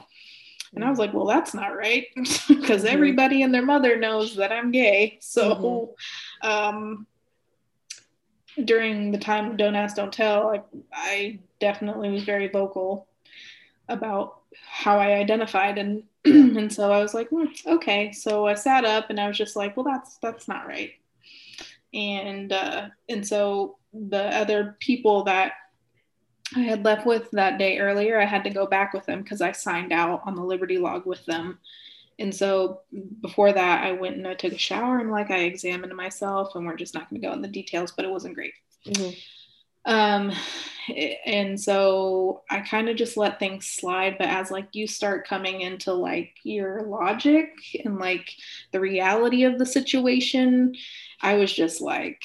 And 0.75 0.85
I 0.85 0.91
was 0.91 0.99
like, 0.99 1.15
well, 1.15 1.25
that's 1.25 1.55
not 1.55 1.75
right 1.75 2.07
because 2.15 2.85
mm-hmm. 2.85 2.87
everybody 2.87 3.43
and 3.43 3.55
their 3.55 3.65
mother 3.65 3.97
knows 3.97 4.37
that 4.37 4.53
I'm 4.53 4.71
gay. 4.71 5.17
So 5.23 5.97
mm-hmm. 6.43 6.47
um, 6.47 7.07
during 8.63 9.11
the 9.11 9.19
time 9.19 9.51
of 9.51 9.57
Don't 9.57 9.75
Ask, 9.75 9.97
Don't 9.97 10.13
Tell, 10.13 10.51
I, 10.51 10.63
I 10.93 11.39
definitely 11.59 12.11
was 12.11 12.25
very 12.25 12.49
vocal 12.49 13.08
about 13.89 14.41
how 14.67 14.99
I 14.99 15.15
identified 15.15 15.79
and 15.79 16.03
and 16.25 16.73
so 16.73 16.93
I 16.93 17.01
was 17.01 17.15
like, 17.15 17.31
mm, 17.31 17.49
okay. 17.67 18.13
So 18.13 18.47
I 18.47 18.55
sat 18.55 18.85
up 18.85 19.11
and 19.11 19.21
I 19.21 19.29
was 19.29 19.39
just 19.39 19.57
like, 19.57 19.77
well, 19.77 19.85
that's 19.85 20.19
that's 20.19 20.49
not 20.49 20.67
right. 20.67 20.93
And 21.95 22.53
uh, 22.53 22.89
and 23.09 23.27
so 23.27 23.77
the 23.93 24.25
other 24.37 24.77
people 24.81 25.25
that 25.25 25.53
I 26.57 26.61
had 26.61 26.85
left 26.85 27.07
with 27.07 27.31
that 27.33 27.59
day 27.59 27.79
earlier, 27.79 28.21
I 28.21 28.25
had 28.25 28.45
to 28.45 28.51
go 28.51 28.67
back 28.67 28.93
with 28.93 29.07
them 29.07 29.23
because 29.23 29.41
I 29.41 29.53
signed 29.53 29.93
out 29.93 30.23
on 30.25 30.35
the 30.35 30.43
Liberty 30.43 30.79
log 30.79 31.07
with 31.07 31.25
them. 31.27 31.59
And 32.19 32.35
so 32.35 32.81
before 33.21 33.53
that, 33.53 33.85
I 33.85 33.93
went 33.93 34.17
and 34.17 34.27
I 34.27 34.35
took 34.35 34.53
a 34.53 34.59
shower 34.59 34.99
and 34.99 35.11
like 35.11 35.31
I 35.31 35.41
examined 35.41 35.95
myself, 35.95 36.55
and 36.55 36.67
we're 36.67 36.77
just 36.77 36.95
not 36.95 37.09
going 37.09 37.21
to 37.21 37.27
go 37.27 37.33
into 37.33 37.47
the 37.47 37.53
details, 37.53 37.93
but 37.93 38.05
it 38.05 38.11
wasn't 38.11 38.35
great. 38.35 38.55
Mm-hmm. 38.87 39.19
Um, 39.89 40.33
and 41.25 41.59
so 41.59 42.43
I 42.51 42.61
kind 42.61 42.89
of 42.89 42.97
just 42.97 43.17
let 43.17 43.39
things 43.39 43.67
slide. 43.67 44.17
But 44.19 44.29
as 44.29 44.51
like 44.51 44.69
you 44.73 44.87
start 44.87 45.27
coming 45.27 45.63
into 45.63 45.93
like 45.93 46.35
your 46.45 46.83
logic 46.83 47.51
and 47.85 47.99
like 47.99 48.31
the 48.73 48.81
reality 48.81 49.45
of 49.45 49.59
the 49.59 49.67
situation, 49.67 50.75
I 51.21 51.35
was 51.35 51.53
just 51.53 51.81
like, 51.81 52.23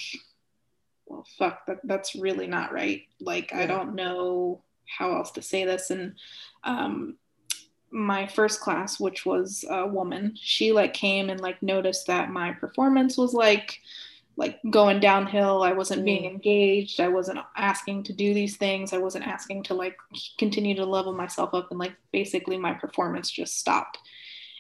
well, 1.06 1.26
fuck, 1.38 1.66
that, 1.68 1.80
that's 1.86 2.16
really 2.16 2.48
not 2.48 2.74
right. 2.74 3.04
Like, 3.20 3.52
yeah. 3.52 3.62
I 3.62 3.66
don't 3.66 3.96
know 3.96 4.62
how 4.86 5.16
else 5.16 5.32
to 5.32 5.42
say 5.42 5.64
this. 5.64 5.90
And 5.90 6.16
um, 6.64 7.16
my 7.92 8.28
first 8.28 8.60
class, 8.60 9.00
which 9.00 9.26
was 9.26 9.64
a 9.70 9.88
woman, 9.88 10.36
she 10.36 10.74
like 10.74 10.94
came 10.94 11.30
and 11.30 11.40
like 11.40 11.64
noticed 11.64 12.08
that 12.08 12.30
my 12.30 12.52
performance 12.52 13.18
was 13.18 13.34
like, 13.34 13.80
like 14.36 14.60
going 14.70 15.00
downhill. 15.00 15.64
I 15.64 15.74
wasn't 15.74 16.06
being 16.06 16.26
engaged. 16.26 17.00
I 17.00 17.08
wasn't 17.08 17.40
asking 17.56 18.04
to 18.04 18.14
do 18.14 18.34
these 18.34 18.58
things. 18.58 18.92
I 18.92 18.98
wasn't 18.98 19.28
asking 19.28 19.64
to 19.64 19.74
like 19.76 19.96
continue 20.40 20.76
to 20.76 20.86
level 20.86 21.14
myself 21.14 21.54
up. 21.54 21.70
And 21.70 21.80
like 21.80 21.94
basically 22.12 22.58
my 22.58 22.74
performance 22.74 23.30
just 23.30 23.60
stopped. 23.60 24.00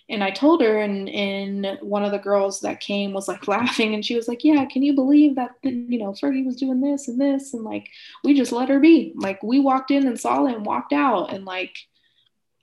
And 0.09 0.23
I 0.23 0.31
told 0.31 0.61
her, 0.61 0.79
and, 0.79 1.07
and 1.09 1.79
one 1.81 2.03
of 2.03 2.11
the 2.11 2.19
girls 2.19 2.59
that 2.59 2.81
came 2.81 3.13
was 3.13 3.27
like 3.27 3.47
laughing, 3.47 3.93
and 3.93 4.05
she 4.05 4.15
was 4.15 4.27
like, 4.27 4.43
Yeah, 4.43 4.65
can 4.65 4.83
you 4.83 4.93
believe 4.93 5.35
that, 5.35 5.51
you 5.63 5.97
know, 5.97 6.11
Fergie 6.11 6.45
was 6.45 6.57
doing 6.57 6.81
this 6.81 7.07
and 7.07 7.19
this? 7.19 7.53
And 7.53 7.63
like, 7.63 7.89
we 8.23 8.33
just 8.33 8.51
let 8.51 8.69
her 8.69 8.79
be. 8.79 9.13
Like, 9.15 9.41
we 9.41 9.59
walked 9.59 9.91
in 9.91 10.05
and 10.05 10.19
saw 10.19 10.45
it 10.45 10.55
and 10.55 10.65
walked 10.65 10.93
out. 10.93 11.33
And 11.33 11.45
like, 11.45 11.75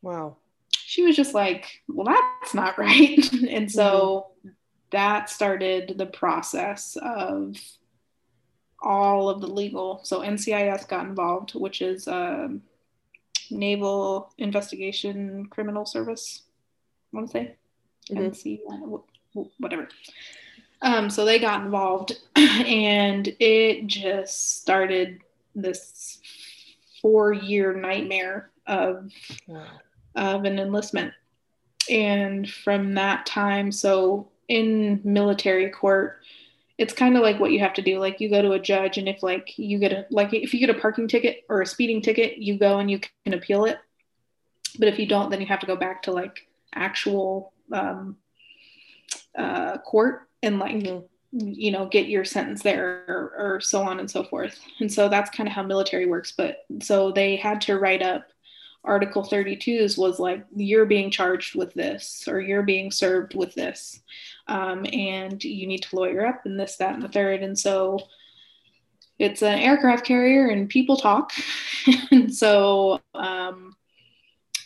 wow. 0.03 0.37
She 0.77 1.03
was 1.03 1.17
just 1.17 1.35
like, 1.35 1.81
Well, 1.89 2.07
that's 2.07 2.55
not 2.55 2.79
right. 2.79 3.19
and 3.49 3.71
so, 3.73 4.27
mm-hmm 4.27 4.30
that 4.93 5.31
started 5.31 5.95
the 5.97 6.07
process 6.07 6.97
of 7.01 7.57
all 8.83 9.29
of 9.29 9.41
the 9.41 9.47
legal. 9.47 10.01
So 10.05 10.21
NCIS 10.21 10.89
got 10.89 11.07
involved, 11.07 11.53
which 11.55 11.83
is 11.83 12.09
um, 12.09 12.63
Naval 13.51 14.33
Investigation 14.39 15.47
Criminal 15.47 15.85
Service. 15.85 16.43
I 17.13 17.17
want 17.17 17.29
to 17.29 17.33
say 17.33 17.55
mm-hmm. 18.11 18.25
NC, 18.25 18.61
whatever. 19.59 19.89
Um, 20.83 21.11
so 21.11 21.25
they 21.25 21.39
got 21.39 21.65
involved, 21.65 22.19
and 22.37 23.29
it 23.39 23.87
just 23.87 24.61
started 24.61 25.21
this 25.55 26.21
four-year 27.03 27.75
nightmare 27.75 28.51
of 28.67 29.13
wow. 29.47 29.67
of 30.15 30.45
an 30.45 30.59
enlistment. 30.59 31.13
And 31.91 32.49
from 32.49 32.95
that 32.95 33.27
time, 33.27 33.73
so 33.73 34.29
in 34.51 35.01
military 35.05 35.71
court 35.71 36.21
it's 36.81 36.95
kind 36.95 37.15
of 37.15 37.23
like 37.23 37.39
what 37.39 37.53
you 37.53 37.59
have 37.59 37.75
to 37.75 37.83
do 37.83 37.99
like 37.99 38.21
you 38.21 38.31
go 38.31 38.41
to 38.41 38.53
a 38.53 38.59
judge 38.59 38.97
and 38.97 39.07
if 39.07 39.23
like 39.23 39.53
you 39.59 39.79
get 39.79 39.93
a 39.93 40.07
like 40.11 40.33
if 40.33 40.55
you 40.55 40.59
get 40.61 40.75
a 40.75 40.81
parking 40.81 41.07
ticket 41.07 41.45
or 41.51 41.61
a 41.61 41.67
speeding 41.67 42.01
ticket 42.01 42.39
you 42.39 42.59
go 42.59 42.79
and 42.79 42.91
you 42.91 42.99
can 42.99 43.35
appeal 43.35 43.67
it. 43.67 43.79
But 44.79 44.89
if 44.89 44.99
you 44.99 45.07
don't 45.07 45.31
then 45.31 45.43
you 45.43 45.47
have 45.47 45.61
to 45.61 45.67
go 45.67 45.77
back 45.77 46.03
to 46.05 46.13
like 46.13 46.49
actual 46.75 47.53
um, 47.71 48.17
uh, 49.37 49.77
court 49.79 50.29
and 50.43 50.59
like 50.59 50.77
mm-hmm. 50.77 51.05
you 51.33 51.71
know 51.71 51.87
get 51.87 52.09
your 52.09 52.25
sentence 52.25 52.63
there 52.63 53.05
or, 53.07 53.35
or 53.39 53.61
so 53.61 53.83
on 53.83 54.01
and 54.01 54.11
so 54.11 54.25
forth. 54.25 54.59
And 54.81 54.91
so 54.91 55.11
that's 55.11 55.29
kind 55.29 55.51
of 55.51 55.55
how 55.55 55.63
military 55.63 56.07
works. 56.07 56.33
But 56.35 56.65
so 56.81 57.13
they 57.13 57.37
had 57.37 57.61
to 57.63 57.79
write 57.79 58.03
up 58.03 58.25
article 58.83 59.23
32s 59.23 59.99
was 59.99 60.19
like 60.19 60.43
you're 60.57 60.87
being 60.87 61.11
charged 61.11 61.55
with 61.55 61.75
this 61.75 62.25
or 62.27 62.41
you're 62.41 62.63
being 62.63 62.91
served 62.91 63.35
with 63.35 63.55
this 63.55 64.01
um, 64.51 64.85
and 64.93 65.43
you 65.45 65.67
need 65.67 65.83
to 65.85 65.97
lawyer 65.97 66.27
up 66.27 66.45
and 66.45 66.59
this, 66.59 66.77
that, 66.77 66.95
and 66.95 67.03
the 67.03 67.09
third. 67.09 67.43
And 67.43 67.59
so 67.59 68.01
it's 69.19 69.43
an 69.43 69.59
aircraft 69.61 70.05
carrier 70.05 70.49
and 70.49 70.69
people 70.69 70.97
talk. 70.97 71.33
and 72.11 72.35
so, 72.35 73.01
um, 73.15 73.77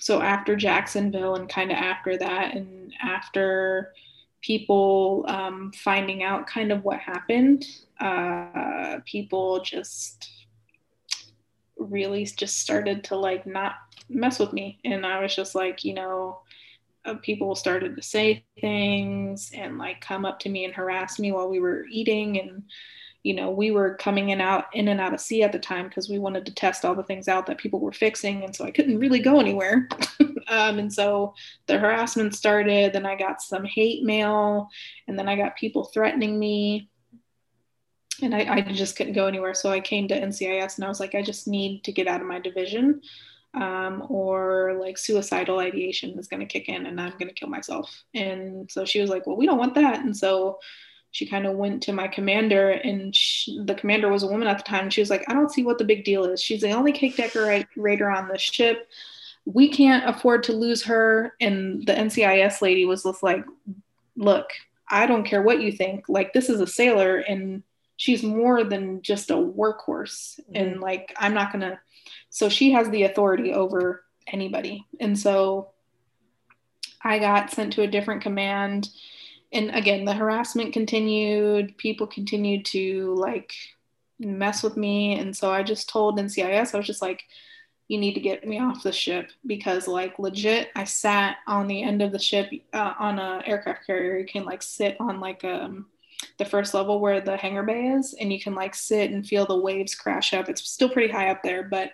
so 0.00 0.22
after 0.22 0.56
Jacksonville 0.56 1.36
and 1.36 1.48
kind 1.48 1.70
of 1.70 1.76
after 1.76 2.16
that, 2.16 2.56
and 2.56 2.94
after 3.02 3.92
people 4.40 5.26
um, 5.28 5.70
finding 5.76 6.22
out 6.22 6.46
kind 6.46 6.72
of 6.72 6.82
what 6.82 6.98
happened, 6.98 7.66
uh, 8.00 8.98
people 9.04 9.60
just 9.62 10.30
really 11.76 12.24
just 12.24 12.58
started 12.58 13.04
to 13.04 13.16
like 13.16 13.46
not 13.46 13.74
mess 14.08 14.38
with 14.38 14.52
me. 14.54 14.78
And 14.84 15.04
I 15.04 15.20
was 15.20 15.36
just 15.36 15.54
like, 15.54 15.84
you 15.84 15.92
know, 15.92 16.40
uh, 17.04 17.14
people 17.14 17.54
started 17.54 17.96
to 17.96 18.02
say 18.02 18.44
things 18.60 19.50
and 19.54 19.78
like 19.78 20.00
come 20.00 20.24
up 20.24 20.38
to 20.40 20.48
me 20.48 20.64
and 20.64 20.74
harass 20.74 21.18
me 21.18 21.32
while 21.32 21.48
we 21.48 21.60
were 21.60 21.86
eating. 21.90 22.38
And 22.40 22.64
you 23.22 23.34
know 23.34 23.50
we 23.50 23.70
were 23.70 23.94
coming 23.94 24.30
in 24.30 24.40
out 24.40 24.66
in 24.74 24.88
and 24.88 25.00
out 25.00 25.14
of 25.14 25.20
sea 25.20 25.42
at 25.42 25.52
the 25.52 25.58
time 25.58 25.88
because 25.88 26.08
we 26.08 26.18
wanted 26.18 26.44
to 26.46 26.54
test 26.54 26.84
all 26.84 26.94
the 26.94 27.02
things 27.02 27.26
out 27.28 27.46
that 27.46 27.58
people 27.58 27.80
were 27.80 27.92
fixing. 27.92 28.44
And 28.44 28.54
so 28.54 28.64
i 28.64 28.70
couldn't 28.70 28.98
really 28.98 29.20
go 29.20 29.40
anywhere. 29.40 29.88
Um, 30.46 30.78
and 30.78 30.92
so 30.92 31.32
the 31.68 31.78
harassment 31.78 32.34
started. 32.34 32.92
Then 32.92 33.06
i 33.06 33.16
got 33.16 33.40
some 33.40 33.64
hate 33.64 34.04
mail. 34.04 34.68
And 35.08 35.18
then 35.18 35.26
i 35.26 35.36
got 35.36 35.56
people 35.56 35.84
threatening 35.84 36.38
me. 36.38 36.90
And 38.20 38.34
I, 38.34 38.56
I 38.56 38.60
just 38.60 38.94
couldn't 38.94 39.14
go 39.14 39.26
anywhere. 39.26 39.54
So 39.54 39.70
i 39.70 39.80
came 39.80 40.06
to 40.08 40.20
ncis 40.20 40.76
and 40.76 40.84
i 40.84 40.88
was 40.88 41.00
like 41.00 41.14
i 41.14 41.22
just 41.22 41.48
need 41.48 41.82
to 41.84 41.92
get 41.92 42.06
out 42.06 42.20
of 42.20 42.26
my 42.26 42.40
division 42.40 43.00
um, 43.54 44.06
or 44.08 44.76
like 44.80 44.98
suicidal 44.98 45.58
ideation 45.58 46.18
is 46.18 46.28
going 46.28 46.40
to 46.40 46.46
kick 46.46 46.68
in 46.68 46.86
and 46.86 47.00
I'm 47.00 47.12
going 47.12 47.28
to 47.28 47.34
kill 47.34 47.48
myself. 47.48 48.02
And 48.14 48.70
so 48.70 48.84
she 48.84 49.00
was 49.00 49.10
like, 49.10 49.26
well, 49.26 49.36
we 49.36 49.46
don't 49.46 49.58
want 49.58 49.74
that. 49.76 50.00
And 50.00 50.16
so 50.16 50.58
she 51.12 51.26
kind 51.26 51.46
of 51.46 51.56
went 51.56 51.82
to 51.84 51.92
my 51.92 52.08
commander 52.08 52.70
and 52.70 53.14
she, 53.14 53.60
the 53.64 53.74
commander 53.74 54.08
was 54.08 54.24
a 54.24 54.26
woman 54.26 54.48
at 54.48 54.58
the 54.58 54.64
time. 54.64 54.90
she 54.90 55.00
was 55.00 55.10
like, 55.10 55.24
I 55.28 55.32
don't 55.32 55.52
see 55.52 55.62
what 55.62 55.78
the 55.78 55.84
big 55.84 56.04
deal 56.04 56.24
is. 56.24 56.42
She's 56.42 56.62
the 56.62 56.72
only 56.72 56.92
cake 56.92 57.16
decorator 57.16 58.10
on 58.10 58.28
the 58.28 58.38
ship. 58.38 58.88
We 59.44 59.68
can't 59.68 60.08
afford 60.08 60.42
to 60.44 60.52
lose 60.52 60.82
her. 60.84 61.34
And 61.40 61.86
the 61.86 61.92
NCIS 61.92 62.62
lady 62.62 62.84
was 62.84 63.04
just 63.04 63.22
like, 63.22 63.44
look, 64.16 64.50
I 64.88 65.06
don't 65.06 65.24
care 65.24 65.42
what 65.42 65.62
you 65.62 65.70
think. 65.70 66.08
Like, 66.08 66.32
this 66.32 66.48
is 66.48 66.60
a 66.60 66.66
sailor 66.66 67.18
and 67.18 67.62
she's 67.96 68.22
more 68.22 68.64
than 68.64 69.02
just 69.02 69.30
a 69.30 69.34
workhorse. 69.34 70.40
Mm-hmm. 70.40 70.56
And 70.56 70.80
like, 70.80 71.14
I'm 71.18 71.34
not 71.34 71.52
going 71.52 71.62
to 71.62 71.78
so 72.34 72.48
she 72.48 72.72
has 72.72 72.90
the 72.90 73.04
authority 73.04 73.52
over 73.52 74.02
anybody. 74.26 74.84
And 74.98 75.16
so 75.16 75.70
I 77.00 77.20
got 77.20 77.52
sent 77.52 77.74
to 77.74 77.82
a 77.82 77.86
different 77.86 78.22
command. 78.22 78.88
And 79.52 79.70
again, 79.70 80.04
the 80.04 80.14
harassment 80.14 80.72
continued. 80.72 81.78
People 81.78 82.08
continued 82.08 82.64
to 82.66 83.14
like 83.14 83.54
mess 84.18 84.64
with 84.64 84.76
me. 84.76 85.16
And 85.16 85.36
so 85.36 85.52
I 85.52 85.62
just 85.62 85.88
told 85.88 86.18
NCIS, 86.18 86.74
I 86.74 86.78
was 86.78 86.88
just 86.88 87.02
like, 87.02 87.22
you 87.86 87.98
need 87.98 88.14
to 88.14 88.20
get 88.20 88.48
me 88.48 88.58
off 88.58 88.82
the 88.82 88.90
ship 88.90 89.30
because 89.46 89.86
like 89.86 90.18
legit 90.18 90.70
i 90.74 90.84
sat 90.84 91.36
on 91.46 91.66
the 91.66 91.82
end 91.82 92.00
of 92.00 92.12
the 92.12 92.18
ship 92.18 92.50
uh, 92.72 92.94
on 92.98 93.18
a 93.18 93.42
aircraft 93.44 93.86
carrier 93.86 94.16
you 94.16 94.24
can 94.24 94.42
like 94.46 94.62
sit 94.62 94.96
on 95.00 95.20
like 95.20 95.44
um 95.44 95.84
the 96.38 96.44
first 96.44 96.74
level 96.74 97.00
where 97.00 97.20
the 97.20 97.36
hangar 97.36 97.62
bay 97.62 97.88
is 97.88 98.14
and 98.18 98.32
you 98.32 98.40
can 98.40 98.54
like 98.54 98.74
sit 98.74 99.10
and 99.10 99.26
feel 99.26 99.46
the 99.46 99.56
waves 99.56 99.94
crash 99.94 100.34
up. 100.34 100.48
It's 100.48 100.68
still 100.68 100.88
pretty 100.88 101.12
high 101.12 101.30
up 101.30 101.42
there 101.42 101.64
but 101.64 101.92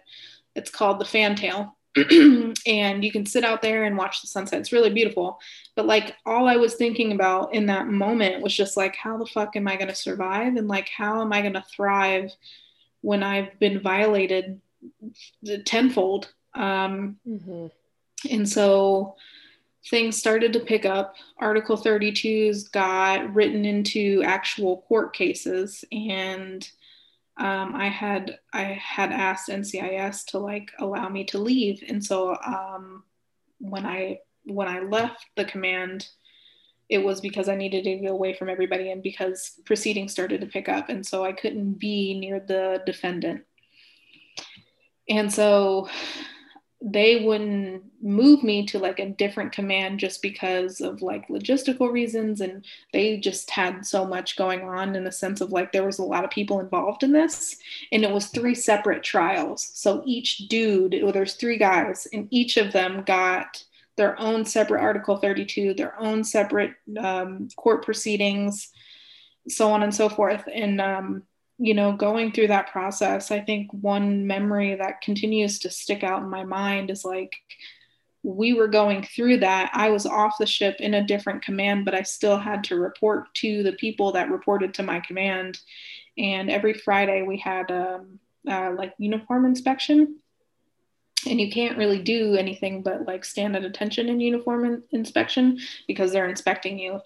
it's 0.54 0.70
called 0.70 0.98
the 0.98 1.04
fantail 1.04 1.76
and 2.66 3.04
you 3.04 3.10
can 3.10 3.26
sit 3.26 3.44
out 3.44 3.62
there 3.62 3.84
and 3.84 3.96
watch 3.96 4.20
the 4.20 4.28
sunset. 4.28 4.60
It's 4.60 4.72
really 4.72 4.90
beautiful. 4.90 5.38
But 5.76 5.86
like 5.86 6.16
all 6.24 6.48
i 6.48 6.56
was 6.56 6.74
thinking 6.74 7.12
about 7.12 7.54
in 7.54 7.66
that 7.66 7.88
moment 7.88 8.42
was 8.42 8.54
just 8.54 8.76
like 8.76 8.96
how 8.96 9.16
the 9.16 9.26
fuck 9.26 9.56
am 9.56 9.68
i 9.68 9.76
going 9.76 9.88
to 9.88 9.94
survive? 9.94 10.56
And 10.56 10.68
like 10.68 10.88
how 10.88 11.20
am 11.20 11.32
i 11.32 11.40
going 11.40 11.54
to 11.54 11.64
thrive 11.74 12.32
when 13.02 13.22
i've 13.22 13.58
been 13.58 13.80
violated 13.80 14.60
tenfold. 15.64 16.32
Um, 16.54 17.18
mm-hmm. 17.26 17.66
And 18.30 18.48
so 18.48 19.16
things 19.88 20.18
started 20.18 20.52
to 20.52 20.60
pick 20.60 20.84
up. 20.84 21.14
Article 21.38 21.76
32s 21.76 22.70
got 22.70 23.32
written 23.34 23.64
into 23.64 24.22
actual 24.24 24.82
court 24.88 25.14
cases, 25.14 25.84
and 25.92 26.68
um, 27.38 27.74
I 27.74 27.88
had 27.88 28.38
I 28.52 28.64
had 28.64 29.12
asked 29.12 29.48
NCIS 29.48 30.26
to 30.26 30.38
like 30.38 30.70
allow 30.78 31.08
me 31.08 31.24
to 31.24 31.38
leave. 31.38 31.82
And 31.88 32.04
so 32.04 32.36
um, 32.44 33.04
when 33.58 33.86
I 33.86 34.18
when 34.44 34.68
I 34.68 34.80
left 34.80 35.24
the 35.36 35.44
command, 35.44 36.06
it 36.88 36.98
was 36.98 37.20
because 37.20 37.48
I 37.48 37.54
needed 37.54 37.84
to 37.84 37.96
get 37.96 38.10
away 38.10 38.34
from 38.34 38.50
everybody 38.50 38.90
and 38.90 39.02
because 39.02 39.58
proceedings 39.64 40.12
started 40.12 40.40
to 40.42 40.46
pick 40.46 40.68
up, 40.68 40.90
and 40.90 41.04
so 41.04 41.24
I 41.24 41.32
couldn't 41.32 41.74
be 41.74 42.18
near 42.18 42.40
the 42.40 42.82
defendant. 42.84 43.44
And 45.08 45.32
so 45.32 45.88
they 46.82 47.24
wouldn't 47.24 47.82
move 48.00 48.42
me 48.42 48.64
to 48.64 48.78
like 48.78 48.98
a 48.98 49.10
different 49.10 49.52
command 49.52 50.00
just 50.00 50.22
because 50.22 50.80
of 50.80 51.02
like 51.02 51.28
logistical 51.28 51.92
reasons 51.92 52.40
and 52.40 52.64
they 52.92 53.18
just 53.18 53.50
had 53.50 53.84
so 53.84 54.06
much 54.06 54.36
going 54.36 54.62
on 54.62 54.96
in 54.96 55.04
the 55.04 55.12
sense 55.12 55.42
of 55.42 55.52
like 55.52 55.72
there 55.72 55.84
was 55.84 55.98
a 55.98 56.04
lot 56.04 56.24
of 56.24 56.30
people 56.30 56.58
involved 56.58 57.02
in 57.02 57.12
this 57.12 57.56
and 57.92 58.02
it 58.02 58.10
was 58.10 58.28
three 58.28 58.54
separate 58.54 59.02
trials. 59.02 59.70
So 59.74 60.02
each 60.06 60.48
dude 60.48 60.98
well, 61.02 61.12
there's 61.12 61.34
three 61.34 61.58
guys 61.58 62.06
and 62.12 62.26
each 62.30 62.56
of 62.56 62.72
them 62.72 63.02
got 63.02 63.62
their 63.96 64.18
own 64.18 64.46
separate 64.46 64.80
article 64.80 65.18
32 65.18 65.74
their 65.74 66.00
own 66.00 66.24
separate 66.24 66.72
um, 66.98 67.48
court 67.56 67.84
proceedings 67.84 68.72
so 69.48 69.70
on 69.70 69.82
and 69.82 69.94
so 69.94 70.08
forth. 70.08 70.44
And 70.52 70.80
um, 70.80 71.22
you 71.62 71.74
know, 71.74 71.92
going 71.92 72.32
through 72.32 72.48
that 72.48 72.72
process, 72.72 73.30
I 73.30 73.40
think 73.40 73.70
one 73.70 74.26
memory 74.26 74.74
that 74.76 75.02
continues 75.02 75.58
to 75.60 75.70
stick 75.70 76.02
out 76.02 76.22
in 76.22 76.30
my 76.30 76.42
mind 76.42 76.88
is 76.88 77.04
like 77.04 77.36
we 78.22 78.54
were 78.54 78.66
going 78.66 79.02
through 79.02 79.38
that. 79.38 79.70
I 79.74 79.90
was 79.90 80.06
off 80.06 80.38
the 80.38 80.46
ship 80.46 80.76
in 80.80 80.94
a 80.94 81.06
different 81.06 81.42
command, 81.42 81.84
but 81.84 81.94
I 81.94 82.02
still 82.02 82.38
had 82.38 82.64
to 82.64 82.80
report 82.80 83.34
to 83.36 83.62
the 83.62 83.72
people 83.72 84.12
that 84.12 84.30
reported 84.30 84.72
to 84.74 84.82
my 84.82 85.00
command. 85.00 85.58
And 86.16 86.50
every 86.50 86.72
Friday 86.72 87.22
we 87.22 87.36
had 87.36 87.70
um, 87.70 88.18
uh, 88.48 88.72
like 88.72 88.94
uniform 88.96 89.44
inspection. 89.44 90.16
And 91.28 91.38
you 91.38 91.50
can't 91.50 91.76
really 91.76 92.02
do 92.02 92.36
anything 92.36 92.82
but 92.82 93.06
like 93.06 93.26
stand 93.26 93.54
at 93.54 93.64
attention 93.64 94.08
in 94.08 94.20
uniform 94.20 94.64
in- 94.64 94.82
inspection 94.92 95.58
because 95.86 96.12
they're 96.12 96.30
inspecting 96.30 96.78
you 96.78 97.00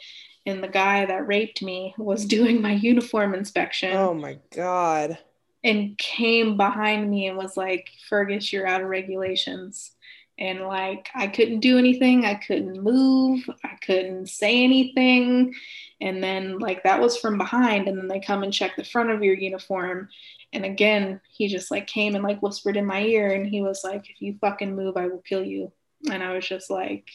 and 0.47 0.63
the 0.63 0.69
guy 0.69 1.07
that 1.07 1.27
raped 1.27 1.63
me 1.63 1.95
was 1.99 2.25
doing 2.27 2.61
my 2.61 2.73
uniform 2.73 3.35
inspection. 3.35 3.97
Oh 3.97 4.15
my 4.15 4.39
God. 4.55 5.19
And 5.63 5.97
came 5.97 6.57
behind 6.57 7.11
me 7.11 7.27
and 7.27 7.39
was 7.39 7.57
like, 7.57 7.89
Fergus, 8.09 8.53
you're 8.53 8.67
out 8.67 8.83
of 8.83 8.89
regulations. 8.89 9.93
And 10.39 10.63
like, 10.63 11.09
I 11.15 11.29
couldn't 11.29 11.61
do 11.61 11.79
anything. 11.79 12.27
I 12.27 12.35
couldn't 12.35 12.83
move. 12.83 13.49
I 13.63 13.77
couldn't 13.81 14.29
say 14.29 14.65
anything. 14.65 15.55
And 16.01 16.23
then, 16.23 16.59
like, 16.59 16.83
that 16.83 17.01
was 17.01 17.17
from 17.17 17.39
behind. 17.39 17.89
And 17.89 17.97
then 17.97 18.09
they 18.09 18.21
come 18.21 18.43
and 18.43 18.53
check 18.53 18.77
the 18.77 18.85
front 18.85 19.11
of 19.11 19.23
your 19.23 19.37
uniform. 19.37 20.09
And 20.53 20.65
again, 20.65 21.21
he 21.31 21.49
just 21.49 21.71
like 21.71 21.87
came 21.87 22.15
and 22.15 22.25
like 22.25 22.43
whispered 22.43 22.77
in 22.77 22.85
my 22.85 23.03
ear. 23.03 23.33
And 23.33 23.47
he 23.47 23.63
was 23.63 23.83
like, 23.85 24.11
if 24.11 24.21
you 24.21 24.37
fucking 24.41 24.75
move, 24.75 24.97
I 24.97 25.07
will 25.07 25.23
kill 25.23 25.45
you. 25.45 25.73
And 26.11 26.23
I 26.23 26.35
was 26.35 26.47
just 26.47 26.69
like, 26.69 27.09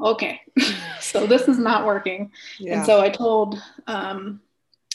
okay, 0.00 0.40
so 1.00 1.26
this 1.26 1.48
is 1.48 1.58
not 1.58 1.86
working. 1.86 2.32
Yeah. 2.58 2.78
And 2.78 2.86
so 2.86 3.00
I 3.00 3.08
told, 3.08 3.60
um, 3.86 4.40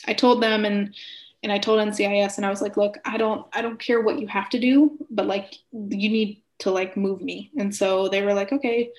I 0.07 0.13
told 0.13 0.41
them 0.41 0.65
and, 0.65 0.93
and 1.41 1.51
I 1.51 1.57
told 1.57 1.79
NCIS 1.79 2.37
and 2.37 2.45
I 2.45 2.49
was 2.49 2.61
like, 2.61 2.77
look, 2.77 2.97
I 3.05 3.17
don't, 3.17 3.45
I 3.53 3.61
don't 3.61 3.79
care 3.79 4.01
what 4.01 4.19
you 4.19 4.27
have 4.27 4.49
to 4.49 4.59
do, 4.59 4.97
but 5.09 5.27
like, 5.27 5.55
you 5.71 6.09
need 6.09 6.41
to 6.59 6.71
like 6.71 6.95
move 6.95 7.21
me. 7.21 7.51
And 7.57 7.75
so 7.75 8.07
they 8.07 8.21
were 8.21 8.33
like, 8.33 8.51
okay, 8.51 8.91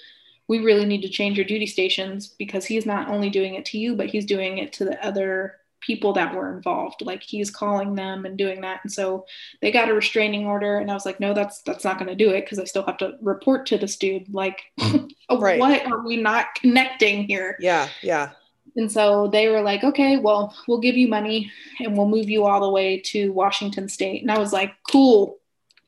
we 0.46 0.58
really 0.58 0.84
need 0.84 1.02
to 1.02 1.08
change 1.08 1.38
your 1.38 1.46
duty 1.46 1.66
stations 1.66 2.28
because 2.28 2.66
he's 2.66 2.84
not 2.84 3.08
only 3.08 3.30
doing 3.30 3.54
it 3.54 3.64
to 3.66 3.78
you, 3.78 3.96
but 3.96 4.06
he's 4.06 4.26
doing 4.26 4.58
it 4.58 4.72
to 4.74 4.84
the 4.84 5.02
other 5.04 5.56
people 5.84 6.12
that 6.12 6.34
were 6.34 6.54
involved 6.54 7.02
like 7.02 7.22
he's 7.22 7.50
calling 7.50 7.94
them 7.94 8.24
and 8.24 8.38
doing 8.38 8.60
that. 8.62 8.80
And 8.82 8.92
so 8.92 9.26
they 9.60 9.70
got 9.70 9.88
a 9.88 9.94
restraining 9.94 10.46
order 10.46 10.78
and 10.78 10.90
i 10.90 10.94
was 10.94 11.06
like 11.06 11.20
no 11.20 11.34
that's 11.34 11.62
that's 11.62 11.84
not 11.84 11.98
going 11.98 12.08
to 12.08 12.14
do 12.14 12.30
it 12.30 12.42
because 12.42 12.58
i 12.58 12.64
still 12.64 12.84
have 12.84 12.98
to 12.98 13.16
report 13.20 13.66
to 13.66 13.78
this 13.78 13.96
dude. 13.96 14.32
Like 14.32 14.62
right. 15.30 15.60
what 15.60 15.86
are 15.86 16.04
we 16.04 16.16
not 16.16 16.54
connecting 16.54 17.24
here? 17.24 17.56
Yeah 17.60 17.88
yeah. 18.02 18.30
And 18.76 18.90
so 18.90 19.28
they 19.28 19.48
were 19.48 19.60
like 19.60 19.84
okay 19.84 20.16
well 20.16 20.54
we'll 20.66 20.80
give 20.80 20.96
you 20.96 21.08
money 21.08 21.50
and 21.80 21.96
we'll 21.96 22.08
move 22.08 22.28
you 22.28 22.44
all 22.44 22.60
the 22.60 22.70
way 22.70 23.00
to 23.06 23.32
washington 23.32 23.88
state. 23.88 24.22
And 24.22 24.30
i 24.30 24.38
was 24.38 24.52
like 24.52 24.72
cool 24.90 25.38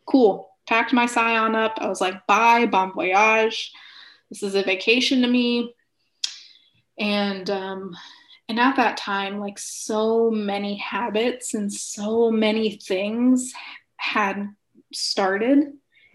cool. 0.06 0.50
Packed 0.66 0.92
my 0.92 1.06
scion 1.06 1.54
up. 1.54 1.74
I 1.78 1.88
was 1.88 2.00
like 2.00 2.26
bye 2.26 2.66
bon 2.66 2.92
voyage. 2.92 3.72
This 4.30 4.42
is 4.42 4.54
a 4.54 4.62
vacation 4.62 5.22
to 5.22 5.28
me. 5.28 5.74
And 6.98 7.48
um, 7.50 7.96
and 8.48 8.60
at 8.60 8.76
that 8.76 8.96
time 8.96 9.40
like 9.40 9.58
so 9.58 10.30
many 10.30 10.76
habits 10.76 11.54
and 11.54 11.72
so 11.72 12.30
many 12.30 12.76
things 12.76 13.52
had 13.96 14.48
started 14.92 15.58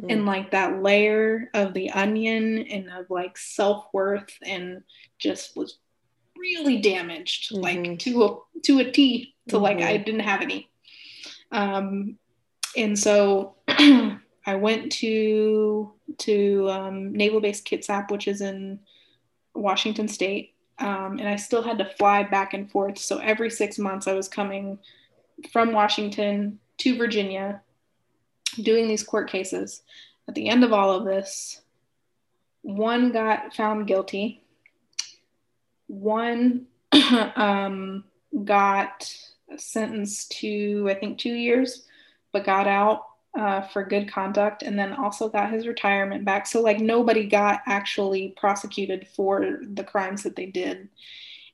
mm. 0.01 0.05
and 0.11 0.25
like 0.25 0.51
that 0.51 0.81
layer 0.81 1.49
of 1.53 1.73
the 1.73 1.91
onion 1.91 2.59
and 2.59 2.89
of 2.91 3.09
like 3.09 3.37
self-worth 3.37 4.33
and 4.43 4.81
just 5.19 5.55
was 5.55 5.77
really 6.37 6.79
damaged 6.79 7.51
mm-hmm. 7.51 7.61
like 7.61 7.99
to 7.99 8.23
a 8.23 8.61
to 8.63 8.79
a 8.79 8.91
t 8.91 9.33
to 9.47 9.55
mm-hmm. 9.55 9.63
like 9.63 9.77
i 9.77 9.95
mm-hmm. 9.95 10.03
didn't 10.03 10.21
have 10.21 10.41
any 10.41 10.69
um 11.51 12.17
and 12.77 12.97
so 12.97 13.55
i 13.67 14.55
went 14.55 14.91
to 14.91 15.93
to 16.17 16.67
um, 16.69 17.13
naval 17.13 17.41
base 17.41 17.61
kitsap 17.61 18.09
which 18.09 18.27
is 18.27 18.41
in 18.41 18.79
washington 19.53 20.07
state 20.07 20.55
um, 20.81 21.19
and 21.19 21.27
I 21.27 21.35
still 21.35 21.61
had 21.61 21.77
to 21.77 21.85
fly 21.85 22.23
back 22.23 22.53
and 22.53 22.69
forth. 22.69 22.97
So 22.97 23.19
every 23.19 23.49
six 23.49 23.77
months, 23.77 24.07
I 24.07 24.13
was 24.13 24.27
coming 24.27 24.79
from 25.51 25.73
Washington 25.73 26.59
to 26.79 26.97
Virginia, 26.97 27.61
doing 28.61 28.87
these 28.87 29.03
court 29.03 29.29
cases. 29.29 29.83
At 30.27 30.33
the 30.33 30.49
end 30.49 30.63
of 30.63 30.73
all 30.73 30.91
of 30.91 31.05
this, 31.05 31.61
one 32.63 33.11
got 33.11 33.55
found 33.55 33.87
guilty, 33.87 34.43
one 35.87 36.65
um, 37.35 38.03
got 38.43 39.13
sentenced 39.57 40.31
to, 40.39 40.87
I 40.89 40.95
think, 40.95 41.19
two 41.19 41.33
years, 41.33 41.85
but 42.31 42.45
got 42.45 42.67
out 42.67 43.03
uh, 43.37 43.61
for 43.61 43.83
good 43.83 44.11
conduct 44.11 44.61
and 44.61 44.77
then 44.77 44.93
also 44.93 45.29
got 45.29 45.51
his 45.51 45.67
retirement 45.67 46.25
back. 46.25 46.45
So, 46.45 46.61
like, 46.61 46.79
nobody 46.79 47.27
got 47.27 47.61
actually 47.65 48.33
prosecuted 48.37 49.07
for 49.15 49.61
the 49.73 49.83
crimes 49.83 50.23
that 50.23 50.35
they 50.35 50.47
did. 50.47 50.89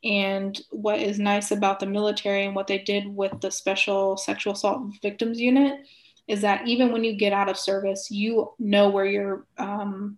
And 0.03 0.59
what 0.71 0.99
is 0.99 1.19
nice 1.19 1.51
about 1.51 1.79
the 1.79 1.85
military 1.85 2.45
and 2.45 2.55
what 2.55 2.67
they 2.67 2.79
did 2.79 3.07
with 3.07 3.39
the 3.41 3.51
Special 3.51 4.17
Sexual 4.17 4.53
Assault 4.53 4.93
Victims 5.01 5.39
Unit 5.39 5.85
is 6.27 6.41
that 6.41 6.67
even 6.67 6.91
when 6.91 7.03
you 7.03 7.15
get 7.15 7.33
out 7.33 7.49
of 7.49 7.57
service, 7.57 8.11
you 8.11 8.51
know 8.59 8.89
where 8.89 9.05
your 9.05 9.45
um, 9.57 10.17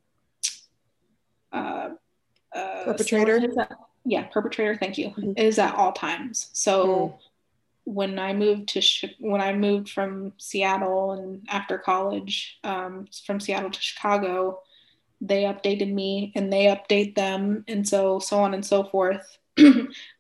uh, 1.52 1.89
uh, 2.54 2.84
perpetrator. 2.86 3.41
yeah, 4.06 4.24
perpetrator. 4.24 4.76
Thank 4.76 4.98
you. 4.98 5.10
Mm-hmm. 5.10 5.34
Is 5.38 5.60
at 5.60 5.76
all 5.76 5.91
times. 5.91 6.50
So. 6.54 7.19
When 7.89 8.19
I 8.19 8.34
moved 8.34 8.69
to 8.69 9.10
when 9.19 9.41
I 9.41 9.54
moved 9.54 9.89
from 9.89 10.34
Seattle 10.38 11.13
and 11.13 11.43
after 11.49 11.78
college 11.80 12.60
um, 12.63 13.08
from 13.25 13.39
Seattle 13.39 13.71
to 13.71 13.82
Chicago, 13.82 14.60
they 15.21 15.43
updated 15.43 15.91
me 15.91 16.32
and 16.36 16.54
they 16.54 16.65
update 16.65 17.15
them, 17.15 17.65
and 17.67 17.88
so 17.88 18.19
so 18.19 18.38
on 18.38 18.54
and 18.54 18.65
so 18.65 18.84
forth. 18.84 19.39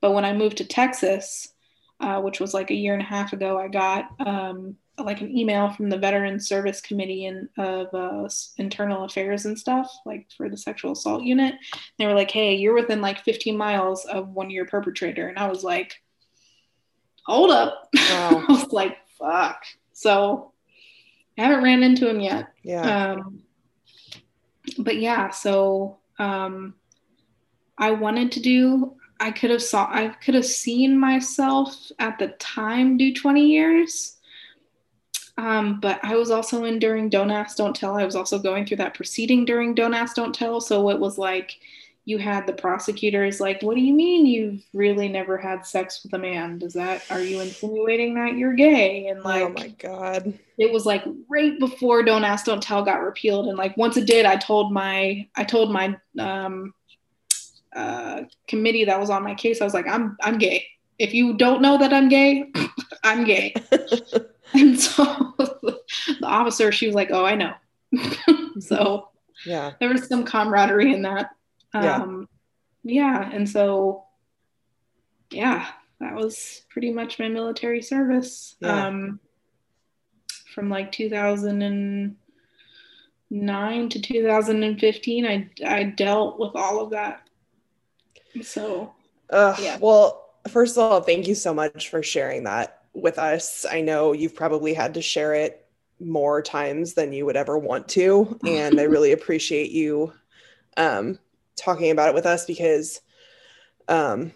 but 0.01 0.13
when 0.13 0.25
I 0.25 0.33
moved 0.33 0.57
to 0.57 0.65
Texas, 0.65 1.53
uh, 1.99 2.19
which 2.21 2.39
was 2.39 2.53
like 2.53 2.71
a 2.71 2.75
year 2.75 2.93
and 2.93 3.03
a 3.03 3.05
half 3.05 3.33
ago, 3.33 3.59
I 3.59 3.67
got 3.67 4.09
um, 4.19 4.75
like 4.97 5.21
an 5.21 5.35
email 5.35 5.69
from 5.69 5.89
the 5.89 5.97
Veteran 5.97 6.39
Service 6.39 6.81
Committee 6.81 7.27
and 7.27 7.49
of 7.57 7.93
uh, 7.93 8.27
Internal 8.57 9.03
Affairs 9.03 9.45
and 9.45 9.57
stuff, 9.57 9.91
like 10.05 10.27
for 10.35 10.49
the 10.49 10.57
sexual 10.57 10.93
assault 10.93 11.23
unit. 11.23 11.55
They 11.97 12.07
were 12.07 12.15
like, 12.15 12.31
"Hey, 12.31 12.55
you're 12.55 12.73
within 12.73 13.01
like 13.01 13.23
15 13.23 13.55
miles 13.55 14.05
of 14.05 14.29
one 14.29 14.47
of 14.47 14.51
your 14.51 14.65
perpetrator," 14.65 15.27
and 15.27 15.37
I 15.37 15.47
was 15.47 15.63
like 15.63 16.01
hold 17.25 17.51
up. 17.51 17.89
Wow. 17.93 18.45
I 18.49 18.51
was 18.51 18.71
like, 18.71 18.97
fuck. 19.17 19.63
So 19.93 20.51
I 21.37 21.43
haven't 21.43 21.63
ran 21.63 21.83
into 21.83 22.09
him 22.09 22.19
yet. 22.19 22.47
Yeah. 22.63 23.11
Um, 23.11 23.41
but 24.77 24.97
yeah, 24.97 25.29
so 25.29 25.97
um, 26.17 26.75
I 27.77 27.91
wanted 27.91 28.31
to 28.33 28.39
do. 28.39 28.95
I 29.19 29.31
could 29.31 29.49
have 29.49 29.63
saw. 29.63 29.87
I 29.89 30.09
could 30.09 30.35
have 30.35 30.45
seen 30.45 30.97
myself 30.97 31.91
at 31.99 32.19
the 32.19 32.29
time 32.39 32.97
do 32.97 33.13
20 33.13 33.45
years. 33.45 34.17
Um, 35.37 35.79
but 35.79 36.03
I 36.03 36.15
was 36.15 36.31
also 36.31 36.65
in 36.65 36.79
during 36.79 37.07
Don't 37.07 37.31
Ask, 37.31 37.55
Don't 37.55 37.75
Tell. 37.75 37.97
I 37.97 38.03
was 38.03 38.15
also 38.15 38.39
going 38.39 38.65
through 38.65 38.77
that 38.77 38.93
proceeding 38.93 39.45
during 39.45 39.73
Don't 39.73 39.93
Ask, 39.93 40.15
Don't 40.15 40.35
Tell. 40.35 40.59
So 40.59 40.89
it 40.89 40.99
was 40.99 41.17
like 41.17 41.57
you 42.05 42.17
had 42.17 42.47
the 42.47 42.53
prosecutors 42.53 43.39
like, 43.39 43.61
what 43.61 43.75
do 43.75 43.81
you 43.81 43.93
mean 43.93 44.25
you've 44.25 44.63
really 44.73 45.07
never 45.07 45.37
had 45.37 45.65
sex 45.65 46.01
with 46.03 46.13
a 46.13 46.17
man? 46.17 46.57
Does 46.57 46.73
that, 46.73 47.03
are 47.11 47.21
you 47.21 47.39
insinuating 47.39 48.15
that 48.15 48.35
you're 48.35 48.53
gay? 48.53 49.07
And 49.07 49.23
like, 49.23 49.43
oh 49.43 49.49
my 49.49 49.67
God. 49.77 50.33
It 50.57 50.71
was 50.71 50.85
like 50.85 51.03
right 51.29 51.59
before 51.59 52.03
Don't 52.03 52.23
Ask, 52.23 52.45
Don't 52.45 52.63
Tell 52.63 52.83
got 52.83 53.01
repealed. 53.01 53.47
And 53.47 53.57
like, 53.57 53.77
once 53.77 53.95
it 53.95 54.07
did, 54.07 54.25
I 54.25 54.37
told 54.37 54.71
my, 54.71 55.27
I 55.35 55.43
told 55.43 55.71
my, 55.71 55.97
um, 56.17 56.73
uh, 57.75 58.23
committee 58.47 58.85
that 58.85 58.99
was 58.99 59.11
on 59.11 59.23
my 59.23 59.35
case, 59.35 59.61
I 59.61 59.65
was 59.65 59.75
like, 59.75 59.87
I'm, 59.87 60.17
I'm 60.21 60.39
gay. 60.39 60.65
If 60.97 61.13
you 61.13 61.37
don't 61.37 61.61
know 61.61 61.77
that 61.77 61.93
I'm 61.93 62.09
gay, 62.09 62.51
I'm 63.03 63.23
gay. 63.23 63.53
and 64.53 64.79
so 64.79 65.03
the 65.37 65.79
officer, 66.23 66.71
she 66.71 66.87
was 66.87 66.95
like, 66.95 67.11
oh, 67.11 67.25
I 67.25 67.35
know. 67.35 67.53
so 68.59 69.09
yeah, 69.45 69.73
there 69.79 69.89
was 69.89 70.07
some 70.07 70.25
camaraderie 70.25 70.93
in 70.93 71.03
that 71.03 71.29
um, 71.73 72.27
yeah. 72.83 73.21
yeah. 73.21 73.29
And 73.31 73.49
so, 73.49 74.05
yeah, 75.31 75.67
that 75.99 76.15
was 76.15 76.61
pretty 76.69 76.91
much 76.91 77.19
my 77.19 77.27
military 77.27 77.81
service. 77.81 78.55
Yeah. 78.59 78.87
Um, 78.87 79.19
from 80.53 80.69
like 80.69 80.91
2009 80.91 83.89
to 83.89 84.01
2015, 84.01 85.25
I, 85.25 85.49
I 85.65 85.83
dealt 85.83 86.39
with 86.39 86.55
all 86.55 86.81
of 86.81 86.91
that. 86.91 87.27
So, 88.41 88.93
uh, 89.29 89.55
yeah. 89.59 89.77
Well, 89.79 90.29
first 90.47 90.77
of 90.77 90.83
all, 90.83 91.01
thank 91.01 91.27
you 91.27 91.35
so 91.35 91.53
much 91.53 91.89
for 91.89 92.01
sharing 92.01 92.45
that 92.45 92.83
with 92.93 93.19
us. 93.19 93.65
I 93.69 93.81
know 93.81 94.13
you've 94.13 94.35
probably 94.35 94.73
had 94.73 94.95
to 94.95 95.01
share 95.01 95.35
it 95.35 95.65
more 95.99 96.41
times 96.41 96.93
than 96.93 97.13
you 97.13 97.25
would 97.25 97.35
ever 97.35 97.57
want 97.57 97.87
to. 97.89 98.39
And 98.45 98.79
I 98.79 98.83
really 98.83 99.11
appreciate 99.11 99.71
you 99.71 100.13
um, 100.77 101.19
talking 101.59 101.91
about 101.91 102.09
it 102.09 102.15
with 102.15 102.25
us 102.25 102.45
because 102.45 103.01
um, 103.87 104.31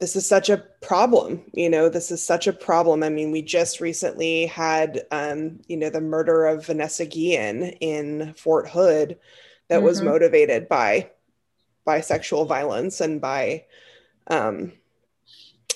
this 0.00 0.16
is 0.16 0.26
such 0.26 0.50
a 0.50 0.64
problem. 0.80 1.42
You 1.52 1.70
know, 1.70 1.88
this 1.88 2.10
is 2.10 2.22
such 2.22 2.46
a 2.46 2.52
problem. 2.52 3.02
I 3.02 3.08
mean, 3.08 3.30
we 3.30 3.42
just 3.42 3.80
recently 3.80 4.46
had, 4.46 5.06
um, 5.10 5.60
you 5.68 5.76
know, 5.76 5.90
the 5.90 6.00
murder 6.00 6.46
of 6.46 6.66
Vanessa 6.66 7.06
Guillen 7.06 7.70
in 7.80 8.34
Fort 8.34 8.68
Hood 8.68 9.18
that 9.68 9.76
mm-hmm. 9.76 9.84
was 9.86 10.02
motivated 10.02 10.68
by 10.68 11.10
by 11.84 12.00
sexual 12.00 12.44
violence 12.44 13.00
and 13.00 13.20
by 13.20 13.64
um, 14.28 14.72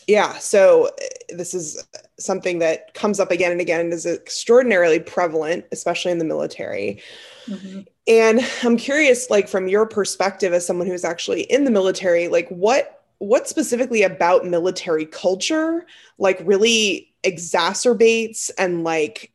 yeah 0.06 0.34
so 0.38 0.90
this 1.30 1.54
is 1.54 1.84
something 2.18 2.60
that 2.60 2.94
comes 2.94 3.18
up 3.18 3.30
again 3.30 3.52
and 3.52 3.60
again 3.60 3.80
and 3.80 3.92
is 3.92 4.06
extraordinarily 4.06 5.00
prevalent 5.00 5.64
especially 5.72 6.12
in 6.12 6.18
the 6.18 6.24
military 6.24 7.02
mm-hmm. 7.46 7.80
And 8.08 8.40
I'm 8.62 8.76
curious, 8.76 9.30
like 9.30 9.48
from 9.48 9.68
your 9.68 9.86
perspective 9.86 10.52
as 10.52 10.66
someone 10.66 10.86
who's 10.86 11.04
actually 11.04 11.42
in 11.42 11.64
the 11.64 11.70
military, 11.70 12.28
like 12.28 12.48
what 12.48 12.96
what 13.18 13.48
specifically 13.48 14.02
about 14.02 14.44
military 14.44 15.06
culture 15.06 15.86
like 16.18 16.38
really 16.44 17.14
exacerbates 17.24 18.50
and 18.58 18.84
like 18.84 19.32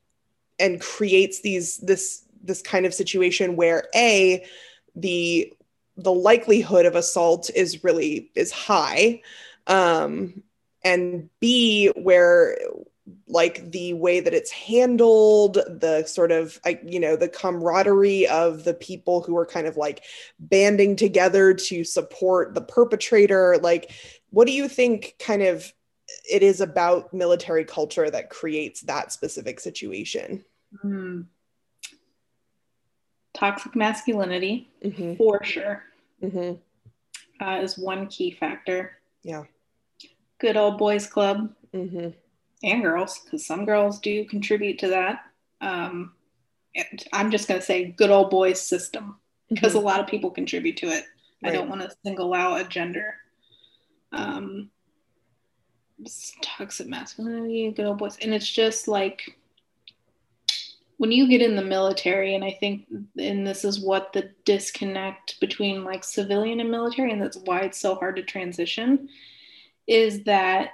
and 0.59 0.79
creates 0.79 1.41
these 1.41 1.77
this 1.77 2.23
this 2.43 2.61
kind 2.61 2.85
of 2.85 2.93
situation 2.93 3.55
where 3.55 3.87
a 3.95 4.45
the 4.95 5.51
the 5.97 6.13
likelihood 6.13 6.85
of 6.85 6.95
assault 6.95 7.49
is 7.55 7.83
really 7.83 8.31
is 8.35 8.51
high 8.51 9.21
um 9.67 10.43
and 10.83 11.29
b 11.39 11.87
where 11.95 12.57
like 13.27 13.71
the 13.71 13.93
way 13.93 14.19
that 14.19 14.33
it's 14.33 14.51
handled 14.51 15.55
the 15.55 16.03
sort 16.05 16.31
of 16.31 16.59
you 16.85 16.99
know 16.99 17.15
the 17.15 17.27
camaraderie 17.27 18.27
of 18.27 18.63
the 18.63 18.73
people 18.73 19.21
who 19.21 19.35
are 19.35 19.45
kind 19.45 19.65
of 19.65 19.75
like 19.75 20.03
banding 20.39 20.95
together 20.95 21.53
to 21.53 21.83
support 21.83 22.53
the 22.53 22.61
perpetrator. 22.61 23.57
Like 23.61 23.91
what 24.29 24.45
do 24.45 24.53
you 24.53 24.67
think 24.67 25.15
kind 25.19 25.41
of 25.41 25.71
it 26.29 26.43
is 26.43 26.61
about 26.61 27.13
military 27.13 27.65
culture 27.65 28.09
that 28.09 28.29
creates 28.29 28.81
that 28.81 29.11
specific 29.11 29.59
situation? 29.59 30.45
Mm. 30.85 31.25
toxic 33.33 33.75
masculinity 33.75 34.69
mm-hmm. 34.83 35.15
for 35.15 35.43
sure. 35.43 35.83
Mm-hmm. 36.23 37.43
uh, 37.43 37.61
is 37.61 37.77
one 37.77 38.07
key 38.07 38.31
factor. 38.31 38.99
Yeah. 39.23 39.43
Good 40.39 40.55
old 40.55 40.77
boys 40.77 41.07
club. 41.07 41.53
Mm-hmm 41.73 42.09
and 42.63 42.83
girls, 42.83 43.19
because 43.19 43.45
some 43.45 43.65
girls 43.65 43.99
do 43.99 44.25
contribute 44.25 44.79
to 44.79 44.87
that. 44.89 45.23
Um, 45.61 46.13
I'm 47.11 47.31
just 47.31 47.47
going 47.47 47.59
to 47.59 47.65
say 47.65 47.85
good 47.85 48.09
old 48.09 48.29
boys 48.29 48.61
system 48.61 49.17
because 49.49 49.73
mm-hmm. 49.73 49.83
a 49.83 49.87
lot 49.87 49.99
of 49.99 50.07
people 50.07 50.31
contribute 50.31 50.77
to 50.77 50.87
it. 50.87 51.05
Right. 51.43 51.51
I 51.51 51.55
don't 51.55 51.69
want 51.69 51.81
to 51.81 51.95
single 52.05 52.33
out 52.33 52.61
a 52.61 52.63
gender. 52.63 53.15
Um, 54.11 54.69
toxic 56.41 56.87
masculinity, 56.87 57.71
good 57.71 57.85
old 57.85 57.97
boys, 57.99 58.17
and 58.21 58.33
it's 58.33 58.49
just 58.49 58.87
like 58.87 59.37
when 60.97 61.11
you 61.11 61.27
get 61.27 61.41
in 61.41 61.55
the 61.55 61.63
military, 61.63 62.35
and 62.35 62.43
I 62.43 62.57
think, 62.59 62.85
and 63.17 63.47
this 63.47 63.65
is 63.65 63.79
what 63.79 64.13
the 64.13 64.31
disconnect 64.45 65.39
between 65.39 65.83
like 65.83 66.03
civilian 66.03 66.59
and 66.59 66.69
military, 66.69 67.11
and 67.11 67.21
that's 67.21 67.37
why 67.37 67.61
it's 67.61 67.79
so 67.79 67.95
hard 67.95 68.17
to 68.17 68.23
transition, 68.23 69.09
is 69.87 70.23
that 70.25 70.73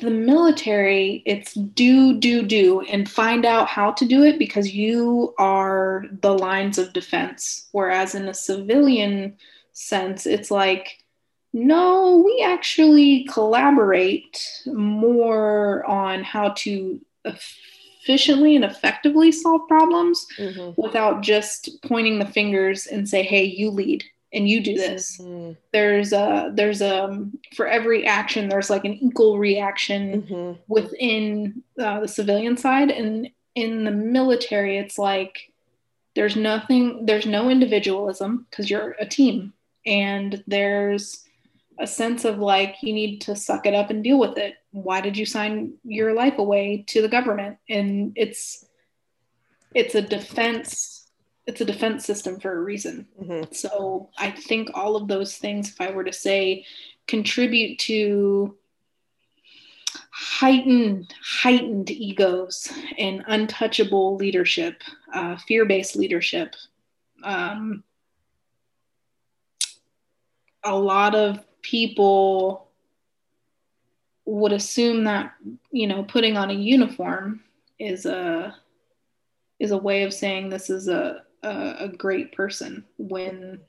the 0.00 0.10
military, 0.10 1.22
it's 1.26 1.54
do, 1.54 2.18
do, 2.18 2.42
do, 2.42 2.80
and 2.82 3.10
find 3.10 3.44
out 3.44 3.68
how 3.68 3.92
to 3.92 4.04
do 4.04 4.24
it 4.24 4.38
because 4.38 4.72
you 4.72 5.34
are 5.38 6.04
the 6.20 6.32
lines 6.32 6.78
of 6.78 6.92
defense. 6.92 7.68
Whereas 7.72 8.14
in 8.14 8.28
a 8.28 8.34
civilian 8.34 9.36
sense, 9.72 10.26
it's 10.26 10.50
like, 10.50 10.98
no, 11.52 12.22
we 12.24 12.42
actually 12.44 13.24
collaborate 13.24 14.62
more 14.66 15.84
on 15.86 16.24
how 16.24 16.50
to 16.58 17.00
efficiently 17.24 18.56
and 18.56 18.64
effectively 18.64 19.30
solve 19.30 19.68
problems 19.68 20.26
mm-hmm. 20.38 20.80
without 20.80 21.22
just 21.22 21.68
pointing 21.82 22.18
the 22.18 22.26
fingers 22.26 22.86
and 22.86 23.08
say, 23.08 23.22
hey, 23.22 23.44
you 23.44 23.70
lead 23.70 24.02
and 24.32 24.48
you 24.48 24.62
do 24.62 24.74
this. 24.74 25.18
Mm-hmm. 25.18 25.52
there's 25.72 26.12
a 26.12 26.50
there's 26.54 26.80
a 26.80 27.26
for 27.54 27.66
every 27.66 28.06
action 28.06 28.48
there's 28.48 28.70
like 28.70 28.84
an 28.84 28.94
equal 28.94 29.38
reaction 29.38 30.22
mm-hmm. 30.22 30.60
within 30.68 31.62
uh, 31.78 32.00
the 32.00 32.08
civilian 32.08 32.56
side. 32.56 32.90
And 32.90 33.30
in 33.54 33.84
the 33.84 33.90
military 33.90 34.78
it's 34.78 34.98
like 34.98 35.52
there's 36.14 36.36
nothing 36.36 37.06
there's 37.06 37.26
no 37.26 37.50
individualism 37.50 38.46
because 38.50 38.70
you're 38.70 38.96
a 38.98 39.06
team. 39.06 39.52
And 39.84 40.42
there's 40.46 41.24
a 41.78 41.86
sense 41.86 42.24
of 42.24 42.38
like 42.38 42.76
you 42.82 42.92
need 42.92 43.20
to 43.22 43.34
suck 43.34 43.66
it 43.66 43.74
up 43.74 43.90
and 43.90 44.04
deal 44.04 44.18
with 44.18 44.38
it. 44.38 44.56
Why 44.70 45.00
did 45.00 45.16
you 45.16 45.26
sign 45.26 45.74
your 45.84 46.14
life 46.14 46.38
away 46.38 46.84
to 46.88 47.02
the 47.02 47.08
government? 47.08 47.58
And 47.68 48.12
it's 48.16 48.64
it's 49.74 49.94
a 49.94 50.02
defense 50.02 51.01
it's 51.46 51.60
a 51.60 51.64
defense 51.64 52.04
system 52.04 52.38
for 52.38 52.56
a 52.56 52.62
reason. 52.62 53.06
Mm-hmm. 53.20 53.52
So 53.52 54.10
I 54.18 54.30
think 54.30 54.70
all 54.74 54.96
of 54.96 55.08
those 55.08 55.36
things, 55.36 55.70
if 55.70 55.80
I 55.80 55.90
were 55.90 56.04
to 56.04 56.12
say, 56.12 56.64
contribute 57.06 57.78
to 57.80 58.56
heightened 60.10 61.12
heightened 61.22 61.90
egos 61.90 62.70
and 62.98 63.24
untouchable 63.26 64.16
leadership, 64.16 64.82
uh, 65.12 65.36
fear-based 65.36 65.96
leadership. 65.96 66.54
Um, 67.24 67.82
a 70.64 70.76
lot 70.76 71.14
of 71.14 71.40
people 71.62 72.68
would 74.24 74.52
assume 74.52 75.04
that 75.04 75.34
you 75.72 75.86
know 75.86 76.04
putting 76.04 76.36
on 76.36 76.50
a 76.50 76.54
uniform 76.54 77.42
is 77.78 78.06
a 78.06 78.54
is 79.58 79.70
a 79.70 79.78
way 79.78 80.04
of 80.04 80.12
saying 80.12 80.48
this 80.48 80.70
is 80.70 80.88
a 80.88 81.22
a, 81.42 81.76
a 81.80 81.88
great 81.88 82.32
person 82.32 82.84
when 82.98 83.60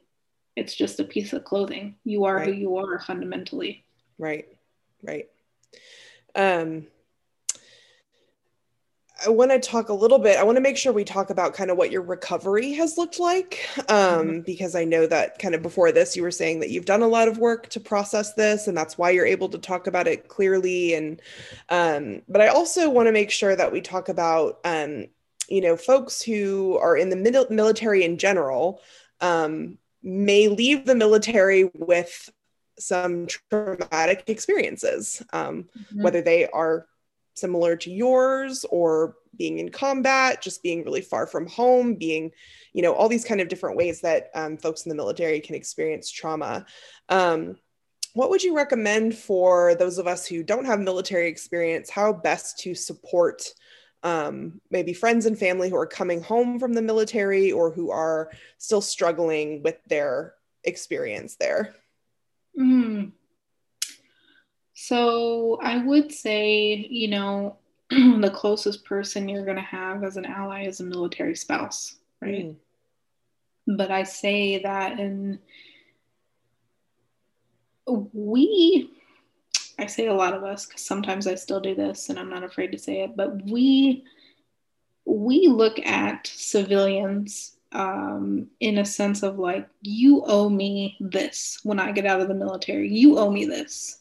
it's 0.55 0.75
just 0.75 0.99
a 0.99 1.03
piece 1.03 1.33
of 1.33 1.43
clothing. 1.43 1.95
You 2.03 2.25
are 2.25 2.37
right. 2.37 2.47
who 2.47 2.53
you 2.53 2.77
are 2.77 2.99
fundamentally. 2.99 3.83
Right. 4.17 4.47
Right. 5.01 5.29
Um, 6.35 6.87
I 9.25 9.29
want 9.29 9.51
to 9.51 9.59
talk 9.59 9.89
a 9.89 9.93
little 9.93 10.19
bit. 10.19 10.37
I 10.37 10.43
want 10.43 10.57
to 10.57 10.61
make 10.61 10.77
sure 10.77 10.91
we 10.91 11.03
talk 11.03 11.29
about 11.29 11.53
kind 11.53 11.71
of 11.71 11.77
what 11.77 11.91
your 11.91 12.01
recovery 12.01 12.73
has 12.73 12.97
looked 12.97 13.19
like. 13.19 13.65
Um, 13.77 13.85
mm-hmm. 13.87 14.39
Because 14.41 14.75
I 14.75 14.83
know 14.83 15.07
that 15.07 15.39
kind 15.39 15.55
of 15.55 15.61
before 15.61 15.91
this, 15.91 16.15
you 16.15 16.23
were 16.23 16.31
saying 16.31 16.59
that 16.59 16.71
you've 16.71 16.85
done 16.85 17.01
a 17.01 17.07
lot 17.07 17.27
of 17.27 17.37
work 17.37 17.69
to 17.69 17.79
process 17.79 18.33
this, 18.33 18.67
and 18.67 18.75
that's 18.75 18.97
why 18.97 19.11
you're 19.11 19.25
able 19.25 19.49
to 19.49 19.57
talk 19.57 19.87
about 19.87 20.07
it 20.07 20.27
clearly. 20.27 20.93
And, 20.95 21.21
um, 21.69 22.21
but 22.27 22.41
I 22.41 22.47
also 22.47 22.89
want 22.89 23.07
to 23.07 23.13
make 23.13 23.31
sure 23.31 23.55
that 23.55 23.71
we 23.71 23.81
talk 23.81 24.09
about 24.09 24.59
um, 24.65 25.07
you 25.49 25.61
know, 25.61 25.75
folks 25.75 26.21
who 26.21 26.77
are 26.77 26.97
in 26.97 27.09
the 27.09 27.47
military 27.49 28.03
in 28.03 28.17
general 28.17 28.81
um, 29.21 29.77
may 30.01 30.47
leave 30.47 30.85
the 30.85 30.95
military 30.95 31.69
with 31.73 32.29
some 32.79 33.27
traumatic 33.49 34.23
experiences, 34.27 35.21
um, 35.31 35.69
mm-hmm. 35.77 36.03
whether 36.03 36.21
they 36.21 36.47
are 36.47 36.87
similar 37.35 37.75
to 37.75 37.91
yours 37.91 38.65
or 38.69 39.15
being 39.37 39.59
in 39.59 39.69
combat, 39.69 40.41
just 40.41 40.61
being 40.61 40.83
really 40.83 41.01
far 41.01 41.25
from 41.25 41.47
home, 41.47 41.95
being, 41.95 42.31
you 42.73 42.81
know, 42.81 42.93
all 42.93 43.09
these 43.09 43.25
kind 43.25 43.41
of 43.41 43.47
different 43.47 43.77
ways 43.77 44.01
that 44.01 44.29
um, 44.35 44.57
folks 44.57 44.85
in 44.85 44.89
the 44.89 44.95
military 44.95 45.39
can 45.39 45.55
experience 45.55 46.11
trauma. 46.11 46.65
Um, 47.09 47.57
what 48.13 48.29
would 48.29 48.43
you 48.43 48.55
recommend 48.55 49.15
for 49.15 49.73
those 49.75 49.97
of 49.97 50.05
us 50.05 50.27
who 50.27 50.43
don't 50.43 50.65
have 50.65 50.79
military 50.79 51.27
experience, 51.27 51.89
how 51.89 52.13
best 52.13 52.59
to 52.59 52.75
support 52.75 53.51
um, 54.03 54.61
maybe 54.69 54.93
friends 54.93 55.25
and 55.25 55.37
family 55.37 55.69
who 55.69 55.75
are 55.75 55.87
coming 55.87 56.21
home 56.21 56.59
from 56.59 56.73
the 56.73 56.81
military 56.81 57.51
or 57.51 57.71
who 57.71 57.89
are 57.89 58.29
still 58.57 58.81
struggling 58.81 59.63
with 59.63 59.77
their 59.87 60.35
experience 60.63 61.35
there? 61.35 61.73
Mm. 62.59 63.11
So 64.73 65.59
I 65.61 65.77
would 65.77 66.11
say, 66.11 66.87
you 66.89 67.07
know, 67.07 67.57
the 67.89 68.31
closest 68.33 68.85
person 68.85 69.29
you're 69.29 69.45
going 69.45 69.57
to 69.57 69.63
have 69.63 70.03
as 70.03 70.17
an 70.17 70.25
ally 70.25 70.65
is 70.65 70.79
a 70.79 70.83
military 70.83 71.35
spouse, 71.35 71.95
right? 72.21 72.47
Mm. 72.47 72.55
But 73.77 73.91
I 73.91 74.03
say 74.03 74.61
that 74.61 74.99
in 74.99 75.39
we 77.85 78.89
I 79.79 79.87
say 79.87 80.07
a 80.07 80.13
lot 80.13 80.33
of 80.33 80.43
us 80.43 80.65
because 80.65 80.85
sometimes 80.85 81.27
I 81.27 81.35
still 81.35 81.59
do 81.59 81.75
this 81.75 82.09
and 82.09 82.19
I'm 82.19 82.29
not 82.29 82.43
afraid 82.43 82.71
to 82.71 82.77
say 82.77 83.01
it, 83.01 83.15
but 83.15 83.43
we 83.45 84.03
we 85.05 85.47
look 85.47 85.79
at 85.85 86.27
civilians 86.27 87.57
um, 87.73 88.47
in 88.59 88.77
a 88.77 88.85
sense 88.85 89.23
of 89.23 89.39
like, 89.39 89.67
you 89.81 90.23
owe 90.25 90.49
me 90.49 90.95
this 90.99 91.59
when 91.63 91.79
I 91.79 91.91
get 91.91 92.05
out 92.05 92.21
of 92.21 92.27
the 92.27 92.33
military. 92.33 92.89
You 92.89 93.17
owe 93.17 93.31
me 93.31 93.45
this. 93.45 93.99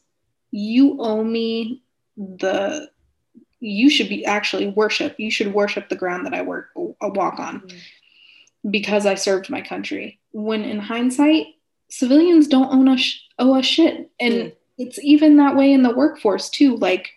You 0.51 1.01
owe 1.01 1.25
me 1.25 1.83
the. 2.17 2.91
You 3.61 3.89
should 3.89 4.09
be 4.09 4.27
actually 4.27 4.69
worship. 4.69 5.19
You 5.19 5.31
should 5.31 5.55
worship 5.55 5.89
the 5.89 5.97
ground 5.97 6.27
that 6.27 6.35
I 6.35 6.43
work, 6.43 6.71
I 7.01 7.07
walk 7.07 7.39
on, 7.39 7.61
mm-hmm. 7.61 8.71
because 8.71 9.07
I 9.07 9.15
served 9.15 9.49
my 9.49 9.63
country. 9.63 10.19
When 10.33 10.63
in 10.65 10.81
hindsight, 10.81 11.47
civilians 11.89 12.49
don't 12.49 12.73
own 12.73 12.89
us 12.89 13.21
owe 13.39 13.59
us 13.59 13.65
shit, 13.65 14.11
and 14.21 14.35
mm 14.35 14.53
it's 14.79 14.99
even 15.03 15.37
that 15.37 15.57
way 15.57 15.73
in 15.73 15.83
the 15.83 15.95
workforce 15.95 16.51
too. 16.51 16.77
Like, 16.77 17.11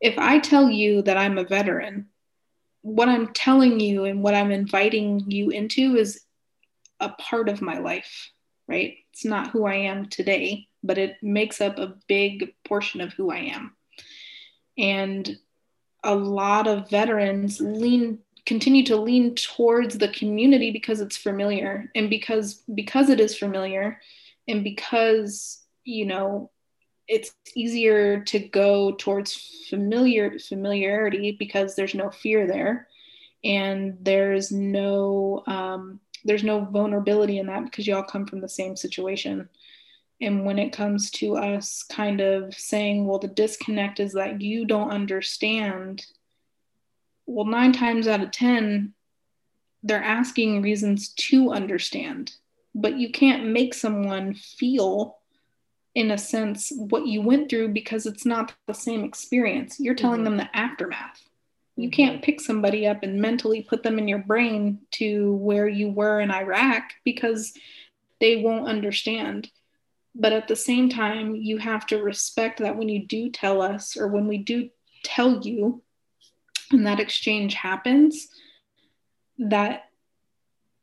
if 0.00 0.18
I 0.18 0.38
tell 0.38 0.70
you 0.70 1.02
that 1.02 1.16
I'm 1.16 1.38
a 1.38 1.44
veteran, 1.44 2.06
what 2.82 3.08
I'm 3.08 3.32
telling 3.32 3.80
you 3.80 4.04
and 4.04 4.22
what 4.22 4.34
I'm 4.34 4.50
inviting 4.50 5.24
you 5.28 5.50
into 5.50 5.96
is 5.96 6.22
a 7.00 7.08
part 7.10 7.48
of 7.48 7.62
my 7.62 7.78
life, 7.78 8.30
right? 8.68 8.94
It's 9.12 9.24
not 9.24 9.50
who 9.50 9.66
I 9.66 9.74
am 9.74 10.08
today, 10.08 10.68
but 10.82 10.98
it 10.98 11.16
makes 11.22 11.60
up 11.60 11.78
a 11.78 11.94
big 12.06 12.54
portion 12.64 13.00
of 13.00 13.12
who 13.12 13.30
I 13.30 13.38
am. 13.38 13.74
And 14.78 15.36
a 16.04 16.14
lot 16.14 16.66
of 16.66 16.88
veterans 16.88 17.60
lean 17.60 18.20
continue 18.44 18.84
to 18.84 18.96
lean 18.96 19.34
towards 19.34 19.98
the 19.98 20.08
community 20.08 20.70
because 20.70 21.00
it's 21.00 21.16
familiar 21.16 21.90
and 21.96 22.08
because 22.08 22.62
because 22.74 23.10
it 23.10 23.18
is 23.18 23.36
familiar 23.36 24.00
and 24.46 24.62
because 24.62 25.64
you 25.82 26.06
know 26.06 26.48
it's 27.08 27.32
easier 27.54 28.20
to 28.24 28.38
go 28.38 28.92
towards 28.92 29.66
familiar 29.68 30.38
familiarity 30.38 31.32
because 31.32 31.74
there's 31.74 31.94
no 31.94 32.10
fear 32.10 32.46
there. 32.46 32.88
And 33.44 33.96
there's 34.00 34.50
no 34.50 35.44
um, 35.46 36.00
there's 36.24 36.42
no 36.44 36.64
vulnerability 36.64 37.38
in 37.38 37.46
that 37.46 37.64
because 37.64 37.86
you 37.86 37.94
all 37.94 38.02
come 38.02 38.26
from 38.26 38.40
the 38.40 38.48
same 38.48 38.76
situation. 38.76 39.48
And 40.20 40.44
when 40.44 40.58
it 40.58 40.72
comes 40.72 41.10
to 41.12 41.36
us 41.36 41.84
kind 41.84 42.20
of 42.20 42.54
saying 42.54 43.06
well 43.06 43.18
the 43.18 43.28
disconnect 43.28 44.00
is 44.00 44.14
that 44.14 44.40
you 44.40 44.64
don't 44.64 44.90
understand 44.90 46.04
well 47.26 47.44
nine 47.44 47.72
times 47.72 48.08
out 48.08 48.22
of 48.22 48.30
ten 48.30 48.94
they're 49.82 50.02
asking 50.02 50.62
reasons 50.62 51.10
to 51.10 51.52
understand. 51.52 52.32
But 52.74 52.98
you 52.98 53.10
can't 53.12 53.46
make 53.46 53.72
someone 53.72 54.34
feel 54.34 55.18
in 55.96 56.10
a 56.10 56.18
sense 56.18 56.70
what 56.76 57.06
you 57.06 57.22
went 57.22 57.48
through 57.48 57.68
because 57.68 58.04
it's 58.04 58.26
not 58.26 58.54
the 58.66 58.74
same 58.74 59.02
experience 59.02 59.80
you're 59.80 59.94
telling 59.94 60.20
mm-hmm. 60.20 60.36
them 60.36 60.48
the 60.52 60.56
aftermath 60.56 61.22
you 61.74 61.88
mm-hmm. 61.88 61.96
can't 61.96 62.22
pick 62.22 62.38
somebody 62.40 62.86
up 62.86 63.02
and 63.02 63.20
mentally 63.20 63.62
put 63.62 63.82
them 63.82 63.98
in 63.98 64.06
your 64.06 64.18
brain 64.18 64.78
to 64.92 65.32
where 65.36 65.66
you 65.66 65.88
were 65.88 66.20
in 66.20 66.30
iraq 66.30 66.84
because 67.02 67.54
they 68.20 68.42
won't 68.42 68.68
understand 68.68 69.50
but 70.14 70.34
at 70.34 70.48
the 70.48 70.56
same 70.56 70.90
time 70.90 71.34
you 71.34 71.56
have 71.56 71.86
to 71.86 71.96
respect 71.96 72.60
that 72.60 72.76
when 72.76 72.90
you 72.90 73.06
do 73.06 73.30
tell 73.30 73.62
us 73.62 73.96
or 73.96 74.06
when 74.06 74.28
we 74.28 74.36
do 74.36 74.68
tell 75.02 75.40
you 75.40 75.82
and 76.72 76.86
that 76.86 77.00
exchange 77.00 77.54
happens 77.54 78.28
that 79.38 79.84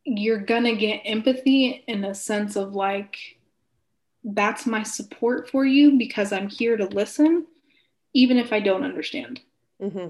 you're 0.06 0.40
gonna 0.40 0.76
get 0.76 1.02
empathy 1.06 1.84
in 1.88 2.04
a 2.04 2.16
sense 2.16 2.56
of 2.56 2.74
like 2.74 3.38
that's 4.24 4.66
my 4.66 4.84
support 4.84 5.50
for 5.50 5.66
you 5.66 5.98
because 5.98 6.32
I'm 6.32 6.50
here 6.50 6.78
to 6.78 6.86
listen, 6.86 7.46
even 8.14 8.38
if 8.38 8.54
I 8.54 8.60
don't 8.60 8.84
understand. 8.84 9.42
Mm-hmm. 9.82 10.08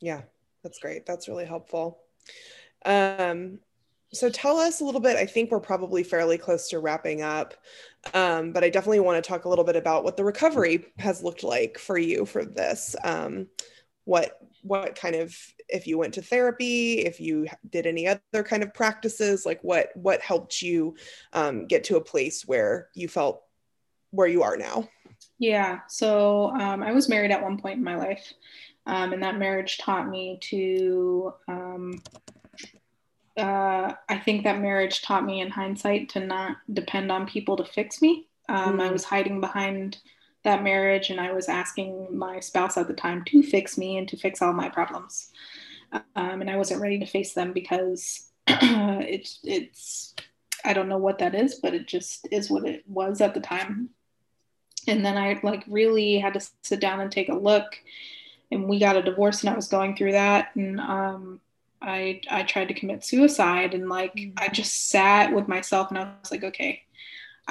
Yeah, 0.00 0.22
that's 0.62 0.78
great. 0.78 1.06
That's 1.06 1.28
really 1.28 1.44
helpful. 1.44 1.98
Um, 2.84 3.58
so 4.12 4.28
tell 4.28 4.58
us 4.58 4.80
a 4.80 4.84
little 4.84 5.00
bit. 5.00 5.16
I 5.16 5.26
think 5.26 5.50
we're 5.50 5.60
probably 5.60 6.02
fairly 6.02 6.36
close 6.36 6.68
to 6.70 6.80
wrapping 6.80 7.22
up, 7.22 7.54
um, 8.14 8.52
but 8.52 8.64
I 8.64 8.70
definitely 8.70 9.00
want 9.00 9.22
to 9.22 9.28
talk 9.28 9.44
a 9.44 9.48
little 9.48 9.64
bit 9.64 9.76
about 9.76 10.02
what 10.02 10.16
the 10.16 10.24
recovery 10.24 10.86
has 10.98 11.22
looked 11.22 11.44
like 11.44 11.78
for 11.78 11.96
you 11.96 12.26
for 12.26 12.44
this. 12.44 12.96
Um, 13.04 13.46
what 14.10 14.40
what 14.62 14.96
kind 14.96 15.14
of 15.14 15.36
if 15.68 15.86
you 15.86 15.96
went 15.96 16.12
to 16.12 16.20
therapy 16.20 16.98
if 16.98 17.20
you 17.20 17.46
did 17.70 17.86
any 17.86 18.08
other 18.08 18.42
kind 18.42 18.64
of 18.64 18.74
practices 18.74 19.46
like 19.46 19.62
what 19.62 19.90
what 19.94 20.20
helped 20.20 20.60
you 20.60 20.96
um, 21.32 21.64
get 21.66 21.84
to 21.84 21.96
a 21.96 22.00
place 22.00 22.42
where 22.44 22.88
you 22.92 23.06
felt 23.06 23.42
where 24.10 24.26
you 24.26 24.42
are 24.42 24.56
now 24.56 24.88
yeah 25.38 25.78
so 25.88 26.50
um, 26.60 26.82
i 26.82 26.90
was 26.90 27.08
married 27.08 27.30
at 27.30 27.40
one 27.40 27.56
point 27.56 27.78
in 27.78 27.84
my 27.84 27.94
life 27.94 28.32
um, 28.86 29.12
and 29.12 29.22
that 29.22 29.38
marriage 29.38 29.78
taught 29.78 30.08
me 30.08 30.40
to 30.42 31.32
um, 31.46 32.02
uh, 33.36 33.92
i 34.08 34.18
think 34.24 34.42
that 34.42 34.60
marriage 34.60 35.02
taught 35.02 35.24
me 35.24 35.40
in 35.40 35.48
hindsight 35.48 36.08
to 36.08 36.18
not 36.18 36.56
depend 36.72 37.12
on 37.12 37.28
people 37.28 37.56
to 37.56 37.64
fix 37.64 38.02
me 38.02 38.26
mm. 38.50 38.80
i 38.82 38.90
was 38.90 39.04
hiding 39.04 39.40
behind 39.40 39.98
that 40.42 40.62
marriage 40.62 41.10
and 41.10 41.20
I 41.20 41.32
was 41.32 41.48
asking 41.48 42.16
my 42.16 42.40
spouse 42.40 42.76
at 42.76 42.88
the 42.88 42.94
time 42.94 43.24
to 43.26 43.42
fix 43.42 43.76
me 43.76 43.98
and 43.98 44.08
to 44.08 44.16
fix 44.16 44.40
all 44.40 44.52
my 44.52 44.68
problems. 44.68 45.30
Um, 45.92 46.40
and 46.40 46.50
I 46.50 46.56
wasn't 46.56 46.80
ready 46.80 46.98
to 46.98 47.06
face 47.06 47.34
them 47.34 47.52
because 47.52 48.30
it's, 48.46 49.40
it's, 49.42 50.14
I 50.64 50.72
don't 50.72 50.88
know 50.88 50.98
what 50.98 51.18
that 51.18 51.34
is, 51.34 51.56
but 51.56 51.74
it 51.74 51.86
just 51.86 52.26
is 52.30 52.50
what 52.50 52.64
it 52.64 52.84
was 52.86 53.20
at 53.20 53.34
the 53.34 53.40
time. 53.40 53.90
And 54.88 55.04
then 55.04 55.18
I 55.18 55.38
like 55.42 55.64
really 55.68 56.18
had 56.18 56.34
to 56.34 56.48
sit 56.62 56.80
down 56.80 57.00
and 57.00 57.12
take 57.12 57.28
a 57.28 57.34
look 57.34 57.66
and 58.50 58.68
we 58.68 58.78
got 58.78 58.96
a 58.96 59.02
divorce 59.02 59.40
and 59.40 59.50
I 59.50 59.56
was 59.56 59.68
going 59.68 59.94
through 59.94 60.12
that. 60.12 60.50
And, 60.54 60.80
um, 60.80 61.40
I, 61.82 62.20
I 62.30 62.42
tried 62.42 62.68
to 62.68 62.74
commit 62.74 63.04
suicide 63.04 63.74
and 63.74 63.88
like, 63.88 64.14
mm-hmm. 64.14 64.38
I 64.38 64.48
just 64.48 64.88
sat 64.88 65.32
with 65.32 65.48
myself 65.48 65.88
and 65.88 65.98
I 65.98 66.12
was 66.20 66.30
like, 66.30 66.44
okay, 66.44 66.82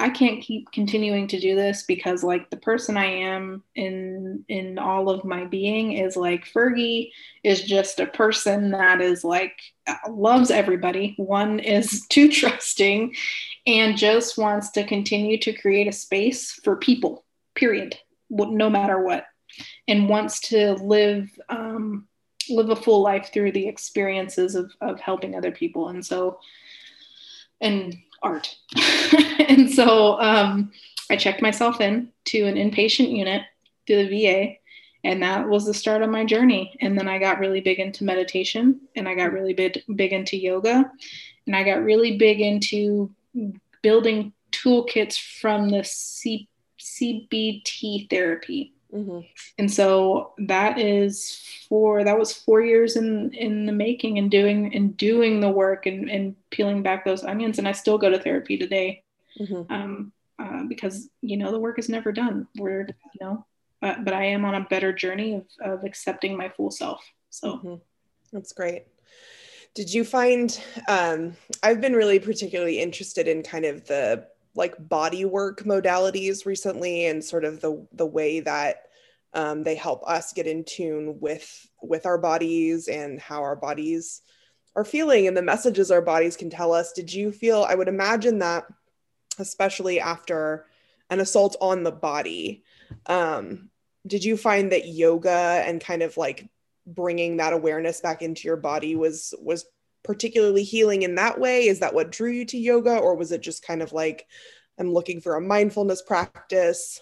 I 0.00 0.08
can't 0.08 0.40
keep 0.40 0.72
continuing 0.72 1.28
to 1.28 1.38
do 1.38 1.54
this 1.54 1.82
because 1.82 2.24
like 2.24 2.48
the 2.48 2.56
person 2.56 2.96
I 2.96 3.04
am 3.04 3.62
in 3.74 4.46
in 4.48 4.78
all 4.78 5.10
of 5.10 5.26
my 5.26 5.44
being 5.44 5.92
is 5.92 6.16
like 6.16 6.46
Fergie 6.46 7.10
is 7.44 7.62
just 7.62 8.00
a 8.00 8.06
person 8.06 8.70
that 8.70 9.02
is 9.02 9.24
like 9.24 9.60
loves 10.08 10.50
everybody. 10.50 11.12
One 11.18 11.58
is 11.58 12.06
too 12.08 12.32
trusting 12.32 13.14
and 13.66 13.98
just 13.98 14.38
wants 14.38 14.70
to 14.70 14.84
continue 14.84 15.36
to 15.38 15.52
create 15.52 15.86
a 15.86 15.92
space 15.92 16.52
for 16.52 16.76
people. 16.76 17.26
Period. 17.54 17.98
No 18.30 18.70
matter 18.70 19.02
what, 19.02 19.26
and 19.86 20.08
wants 20.08 20.40
to 20.48 20.74
live 20.74 21.28
um, 21.50 22.08
live 22.48 22.70
a 22.70 22.76
full 22.76 23.02
life 23.02 23.30
through 23.34 23.52
the 23.52 23.68
experiences 23.68 24.54
of 24.54 24.72
of 24.80 24.98
helping 24.98 25.36
other 25.36 25.52
people. 25.52 25.88
And 25.88 26.04
so, 26.06 26.40
and 27.60 27.96
art. 28.22 28.56
and 29.48 29.70
so 29.70 30.20
um, 30.20 30.70
I 31.10 31.16
checked 31.16 31.42
myself 31.42 31.80
in 31.80 32.12
to 32.26 32.42
an 32.42 32.56
inpatient 32.56 33.16
unit 33.16 33.42
through 33.86 34.06
the 34.06 34.24
VA, 34.24 34.54
and 35.02 35.22
that 35.22 35.48
was 35.48 35.64
the 35.64 35.74
start 35.74 36.02
of 36.02 36.10
my 36.10 36.24
journey. 36.24 36.76
And 36.80 36.98
then 36.98 37.08
I 37.08 37.18
got 37.18 37.38
really 37.38 37.60
big 37.60 37.78
into 37.78 38.04
meditation, 38.04 38.80
and 38.94 39.08
I 39.08 39.14
got 39.14 39.32
really 39.32 39.54
big 39.54 39.82
big 39.96 40.12
into 40.12 40.36
yoga, 40.36 40.90
and 41.46 41.56
I 41.56 41.62
got 41.62 41.82
really 41.82 42.18
big 42.18 42.40
into 42.40 43.10
building 43.82 44.32
toolkits 44.52 45.18
from 45.40 45.70
the 45.70 45.84
C- 45.84 46.48
CBT 46.78 48.10
therapy. 48.10 48.74
Mm-hmm. 48.92 49.20
And 49.58 49.72
so 49.72 50.34
that 50.38 50.78
is 50.78 51.40
for 51.68 52.04
that 52.04 52.18
was 52.18 52.34
four 52.34 52.60
years 52.60 52.96
in 52.96 53.32
in 53.32 53.64
the 53.64 53.72
making 53.72 54.18
and 54.18 54.30
doing 54.30 54.74
and 54.74 54.96
doing 54.96 55.40
the 55.40 55.48
work 55.48 55.86
and, 55.86 56.10
and 56.10 56.36
peeling 56.50 56.82
back 56.82 57.06
those 57.06 57.24
onions. 57.24 57.58
And 57.58 57.66
I 57.66 57.72
still 57.72 57.96
go 57.96 58.10
to 58.10 58.18
therapy 58.18 58.58
today 58.58 59.02
mm-hmm. 59.40 59.72
um, 59.72 60.12
uh, 60.38 60.64
because 60.64 61.08
you 61.22 61.36
know 61.36 61.50
the 61.50 61.58
work 61.58 61.78
is 61.78 61.88
never 61.88 62.12
done. 62.12 62.46
We're 62.56 62.86
you 62.88 63.20
know, 63.20 63.46
but, 63.80 64.04
but 64.04 64.14
I 64.14 64.24
am 64.26 64.44
on 64.44 64.54
a 64.54 64.66
better 64.68 64.92
journey 64.92 65.34
of, 65.34 65.46
of 65.60 65.84
accepting 65.84 66.36
my 66.36 66.48
full 66.48 66.70
self. 66.70 67.04
So 67.30 67.56
mm-hmm. 67.56 67.74
that's 68.32 68.52
great. 68.52 68.84
Did 69.74 69.92
you 69.92 70.04
find 70.04 70.58
um, 70.88 71.36
I've 71.62 71.80
been 71.80 71.94
really 71.94 72.18
particularly 72.18 72.80
interested 72.80 73.28
in 73.28 73.42
kind 73.42 73.64
of 73.64 73.86
the 73.86 74.26
like 74.54 74.76
body 74.88 75.24
work 75.24 75.62
modalities 75.62 76.44
recently 76.44 77.06
and 77.06 77.24
sort 77.24 77.44
of 77.44 77.60
the 77.60 77.86
the 77.92 78.06
way 78.06 78.40
that 78.40 78.86
um, 79.32 79.62
they 79.62 79.74
help 79.74 80.02
us 80.08 80.32
get 80.32 80.46
in 80.46 80.64
tune 80.64 81.18
with 81.20 81.68
with 81.82 82.06
our 82.06 82.18
bodies 82.18 82.88
and 82.88 83.20
how 83.20 83.42
our 83.42 83.56
bodies 83.56 84.22
are 84.76 84.84
feeling 84.84 85.26
and 85.26 85.36
the 85.36 85.42
messages 85.42 85.90
our 85.90 86.02
bodies 86.02 86.36
can 86.36 86.50
tell 86.50 86.72
us 86.72 86.92
did 86.92 87.12
you 87.12 87.32
feel 87.32 87.64
i 87.68 87.74
would 87.74 87.88
imagine 87.88 88.38
that 88.38 88.64
especially 89.38 90.00
after 90.00 90.66
an 91.10 91.20
assault 91.20 91.56
on 91.60 91.82
the 91.82 91.92
body 91.92 92.62
um, 93.06 93.70
did 94.06 94.24
you 94.24 94.36
find 94.36 94.72
that 94.72 94.88
yoga 94.88 95.62
and 95.66 95.80
kind 95.80 96.02
of 96.02 96.16
like 96.16 96.48
bringing 96.86 97.36
that 97.36 97.52
awareness 97.52 98.00
back 98.00 98.22
into 98.22 98.48
your 98.48 98.56
body 98.56 98.96
was 98.96 99.34
was 99.40 99.66
particularly 100.02 100.62
healing 100.62 101.02
in 101.02 101.16
that 101.16 101.38
way? 101.38 101.66
Is 101.66 101.80
that 101.80 101.94
what 101.94 102.10
drew 102.10 102.30
you 102.30 102.44
to 102.46 102.58
yoga, 102.58 102.96
or 102.96 103.14
was 103.14 103.32
it 103.32 103.42
just 103.42 103.64
kind 103.64 103.82
of 103.82 103.92
like, 103.92 104.26
I'm 104.78 104.92
looking 104.92 105.20
for 105.20 105.36
a 105.36 105.40
mindfulness 105.40 106.02
practice? 106.02 107.00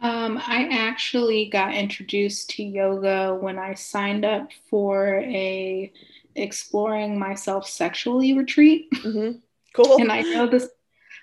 Um, 0.00 0.38
I 0.38 0.68
actually 0.70 1.48
got 1.50 1.74
introduced 1.74 2.50
to 2.50 2.64
yoga 2.64 3.34
when 3.34 3.58
I 3.58 3.74
signed 3.74 4.24
up 4.24 4.50
for 4.68 5.20
a 5.20 5.92
exploring 6.34 7.18
myself 7.18 7.68
sexually 7.68 8.36
retreat. 8.36 8.88
Mm-hmm. 8.92 9.38
Cool. 9.74 10.00
and 10.00 10.10
I 10.10 10.22
know 10.22 10.46
this 10.46 10.68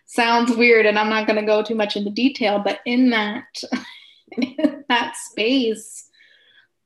sounds 0.06 0.56
weird, 0.56 0.86
and 0.86 1.00
I'm 1.00 1.10
not 1.10 1.26
going 1.26 1.40
to 1.40 1.46
go 1.46 1.64
too 1.64 1.76
much 1.76 1.96
into 1.96 2.12
detail, 2.12 2.60
but 2.60 2.80
in 2.86 3.10
that 3.12 3.46
in 4.38 4.84
that 4.90 5.16
space, 5.16 6.10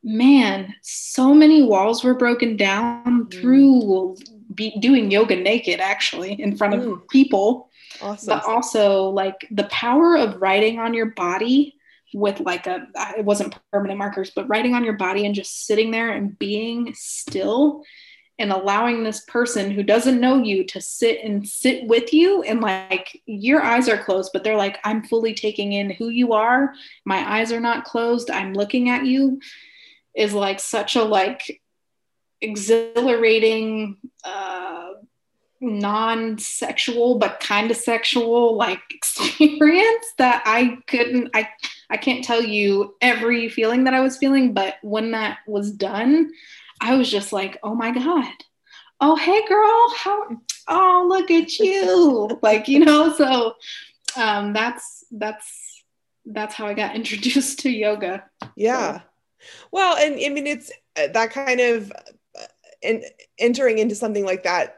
man, 0.04 0.74
so 0.82 1.34
many 1.34 1.64
walls 1.64 2.04
were 2.04 2.16
broken 2.16 2.56
down 2.56 3.26
mm. 3.26 3.34
through 3.34 4.16
be 4.54 4.78
doing 4.80 5.12
yoga 5.12 5.36
naked, 5.36 5.80
actually, 5.80 6.40
in 6.40 6.56
front 6.56 6.76
mm. 6.76 6.94
of 6.94 7.08
people. 7.10 7.70
Awesome. 8.02 8.28
But 8.28 8.46
also, 8.46 9.10
like 9.10 9.48
the 9.52 9.66
power 9.66 10.16
of 10.16 10.42
writing 10.42 10.80
on 10.80 10.94
your 10.94 11.08
body 11.08 11.76
with 12.14 12.40
like 12.40 12.68
a, 12.68 12.88
it 13.18 13.26
wasn't 13.26 13.56
permanent 13.72 13.98
markers, 13.98 14.32
but 14.36 14.48
writing 14.48 14.74
on 14.74 14.84
your 14.84 14.94
body 14.94 15.26
and 15.26 15.36
just 15.36 15.66
sitting 15.66 15.92
there 15.92 16.12
and 16.12 16.38
being 16.40 16.94
still 16.94 17.84
and 18.38 18.52
allowing 18.52 19.04
this 19.04 19.22
person 19.22 19.72
who 19.72 19.82
doesn't 19.82 20.20
know 20.20 20.38
you 20.38 20.66
to 20.66 20.82
sit 20.82 21.24
and 21.24 21.48
sit 21.48 21.88
with 21.88 22.14
you 22.14 22.42
and 22.44 22.60
like 22.60 23.22
your 23.26 23.64
eyes 23.64 23.88
are 23.88 24.04
closed 24.04 24.32
but 24.34 24.44
they're 24.44 24.58
like 24.58 24.78
i'm 24.84 25.04
fully 25.04 25.34
taking 25.34 25.72
in 25.72 25.90
who 25.92 26.10
you 26.10 26.34
are. 26.34 26.74
My 27.06 27.38
eyes 27.38 27.52
are 27.52 27.60
not 27.60 27.86
closed. 27.86 28.30
I'm 28.30 28.54
looking 28.54 28.90
at 28.90 29.06
you 29.06 29.40
is 30.16 30.34
like 30.34 30.60
such 30.60 30.96
a 30.96 31.04
like 31.04 31.62
exhilarating 32.42 33.98
uh 34.24 34.90
non-sexual 35.62 37.18
but 37.18 37.40
kind 37.40 37.72
of 37.72 37.78
sexual 37.78 38.56
like 38.56 38.82
experience 38.92 40.06
that 40.18 40.44
I 40.46 40.78
couldn't 40.88 41.32
I 41.34 41.50
I 41.90 41.98
can't 41.98 42.24
tell 42.24 42.42
you 42.42 42.96
every 43.02 43.50
feeling 43.50 43.86
that 43.86 43.94
I 43.94 44.02
was 44.02 44.18
feeling 44.18 44.54
but 44.54 44.76
when 44.82 45.12
that 45.12 45.40
was 45.48 45.72
done 45.72 46.32
I 46.82 46.96
was 46.96 47.10
just 47.10 47.34
like 47.34 47.60
oh 47.64 47.76
my 47.76 47.92
god 47.92 48.34
oh 49.02 49.16
hey 49.16 49.46
girl 49.48 49.94
how 49.98 50.28
oh 50.68 51.06
look 51.10 51.32
at 51.32 51.60
you 51.60 52.40
like 52.42 52.68
you 52.68 52.80
know 52.80 53.14
so 53.14 53.54
um 54.16 54.54
that's 54.54 55.06
that's 55.12 55.84
that's 56.26 56.56
how 56.56 56.68
I 56.68 56.74
got 56.74 56.96
introduced 56.96 57.60
to 57.60 57.70
yoga 57.70 58.24
yeah 58.56 59.00
so. 59.00 59.04
Well, 59.72 59.98
and 59.98 60.16
I 60.16 60.30
mean, 60.30 60.48
it's 60.48 60.72
uh, 60.96 61.08
that 61.14 61.32
kind 61.32 61.60
of 61.60 61.92
and 62.84 63.04
uh, 63.04 63.08
entering 63.40 63.80
into 63.80 63.96
something 63.96 64.26
like 64.26 64.44
that 64.44 64.78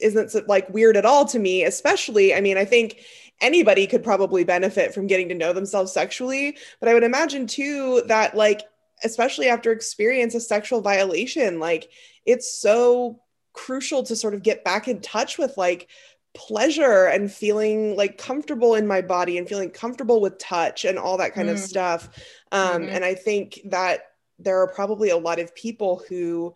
isn't 0.00 0.48
like 0.48 0.68
weird 0.70 0.96
at 0.96 1.06
all 1.06 1.24
to 1.26 1.38
me, 1.38 1.64
especially. 1.64 2.34
I 2.34 2.40
mean, 2.40 2.56
I 2.56 2.64
think 2.64 2.98
anybody 3.40 3.86
could 3.86 4.04
probably 4.04 4.44
benefit 4.44 4.94
from 4.94 5.06
getting 5.06 5.28
to 5.28 5.34
know 5.34 5.52
themselves 5.52 5.92
sexually, 5.92 6.56
but 6.80 6.88
I 6.88 6.94
would 6.94 7.04
imagine 7.04 7.46
too 7.46 8.02
that, 8.06 8.36
like, 8.36 8.62
especially 9.04 9.48
after 9.48 9.72
experience 9.72 10.34
a 10.34 10.40
sexual 10.40 10.80
violation, 10.80 11.58
like, 11.60 11.90
it's 12.24 12.60
so 12.60 13.20
crucial 13.52 14.02
to 14.04 14.14
sort 14.14 14.34
of 14.34 14.42
get 14.42 14.64
back 14.64 14.86
in 14.86 15.00
touch 15.00 15.36
with 15.36 15.56
like 15.56 15.88
pleasure 16.34 17.06
and 17.06 17.32
feeling 17.32 17.96
like 17.96 18.16
comfortable 18.16 18.74
in 18.74 18.86
my 18.86 19.00
body 19.00 19.38
and 19.38 19.48
feeling 19.48 19.70
comfortable 19.70 20.20
with 20.20 20.38
touch 20.38 20.84
and 20.84 20.98
all 20.98 21.16
that 21.16 21.34
kind 21.34 21.48
mm. 21.48 21.52
of 21.52 21.58
stuff 21.58 22.08
um, 22.52 22.82
mm-hmm. 22.82 22.90
And 22.90 23.04
I 23.04 23.14
think 23.14 23.60
that 23.66 24.02
there 24.38 24.60
are 24.60 24.68
probably 24.68 25.10
a 25.10 25.16
lot 25.16 25.40
of 25.40 25.54
people 25.54 26.02
who 26.08 26.54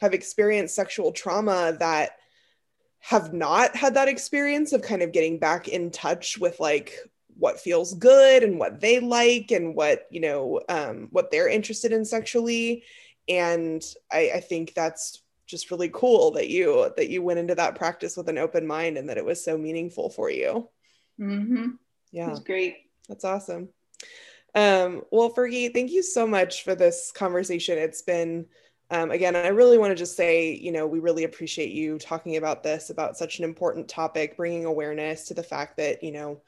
have 0.00 0.12
experienced 0.12 0.74
sexual 0.74 1.12
trauma 1.12 1.76
that 1.78 2.16
have 2.98 3.32
not 3.32 3.74
had 3.74 3.94
that 3.94 4.08
experience 4.08 4.72
of 4.72 4.82
kind 4.82 5.02
of 5.02 5.12
getting 5.12 5.38
back 5.38 5.68
in 5.68 5.90
touch 5.90 6.38
with 6.38 6.60
like 6.60 6.96
what 7.36 7.60
feels 7.60 7.94
good 7.94 8.42
and 8.42 8.58
what 8.58 8.80
they 8.80 9.00
like 9.00 9.50
and 9.50 9.74
what 9.74 10.06
you 10.10 10.20
know 10.20 10.60
um, 10.68 11.08
what 11.10 11.30
they're 11.30 11.48
interested 11.48 11.92
in 11.92 12.04
sexually. 12.04 12.84
And 13.28 13.82
I, 14.10 14.32
I 14.34 14.40
think 14.40 14.74
that's 14.74 15.22
just 15.46 15.70
really 15.70 15.90
cool 15.92 16.32
that 16.32 16.48
you 16.48 16.92
that 16.96 17.08
you 17.08 17.22
went 17.22 17.38
into 17.38 17.54
that 17.54 17.74
practice 17.74 18.16
with 18.16 18.28
an 18.28 18.38
open 18.38 18.66
mind 18.66 18.96
and 18.96 19.08
that 19.08 19.18
it 19.18 19.24
was 19.24 19.44
so 19.44 19.58
meaningful 19.58 20.10
for 20.10 20.30
you. 20.30 20.68
Mm-hmm. 21.20 21.66
yeah. 22.10 22.30
It's 22.30 22.40
great. 22.40 22.90
That's 23.08 23.24
awesome. 23.24 23.68
Um, 24.54 25.02
well, 25.10 25.32
Fergie, 25.32 25.72
thank 25.72 25.90
you 25.90 26.02
so 26.02 26.26
much 26.26 26.64
for 26.64 26.74
this 26.74 27.12
conversation. 27.12 27.78
It's 27.78 28.02
been, 28.02 28.46
um, 28.90 29.10
again, 29.10 29.34
I 29.34 29.48
really 29.48 29.78
want 29.78 29.92
to 29.92 29.96
just 29.96 30.16
say, 30.16 30.54
you 30.54 30.72
know, 30.72 30.86
we 30.86 31.00
really 31.00 31.24
appreciate 31.24 31.72
you 31.72 31.98
talking 31.98 32.36
about 32.36 32.62
this, 32.62 32.90
about 32.90 33.16
such 33.16 33.38
an 33.38 33.44
important 33.44 33.88
topic, 33.88 34.36
bringing 34.36 34.64
awareness 34.64 35.26
to 35.28 35.34
the 35.34 35.42
fact 35.42 35.76
that, 35.78 36.02
you 36.02 36.12
know, 36.12 36.42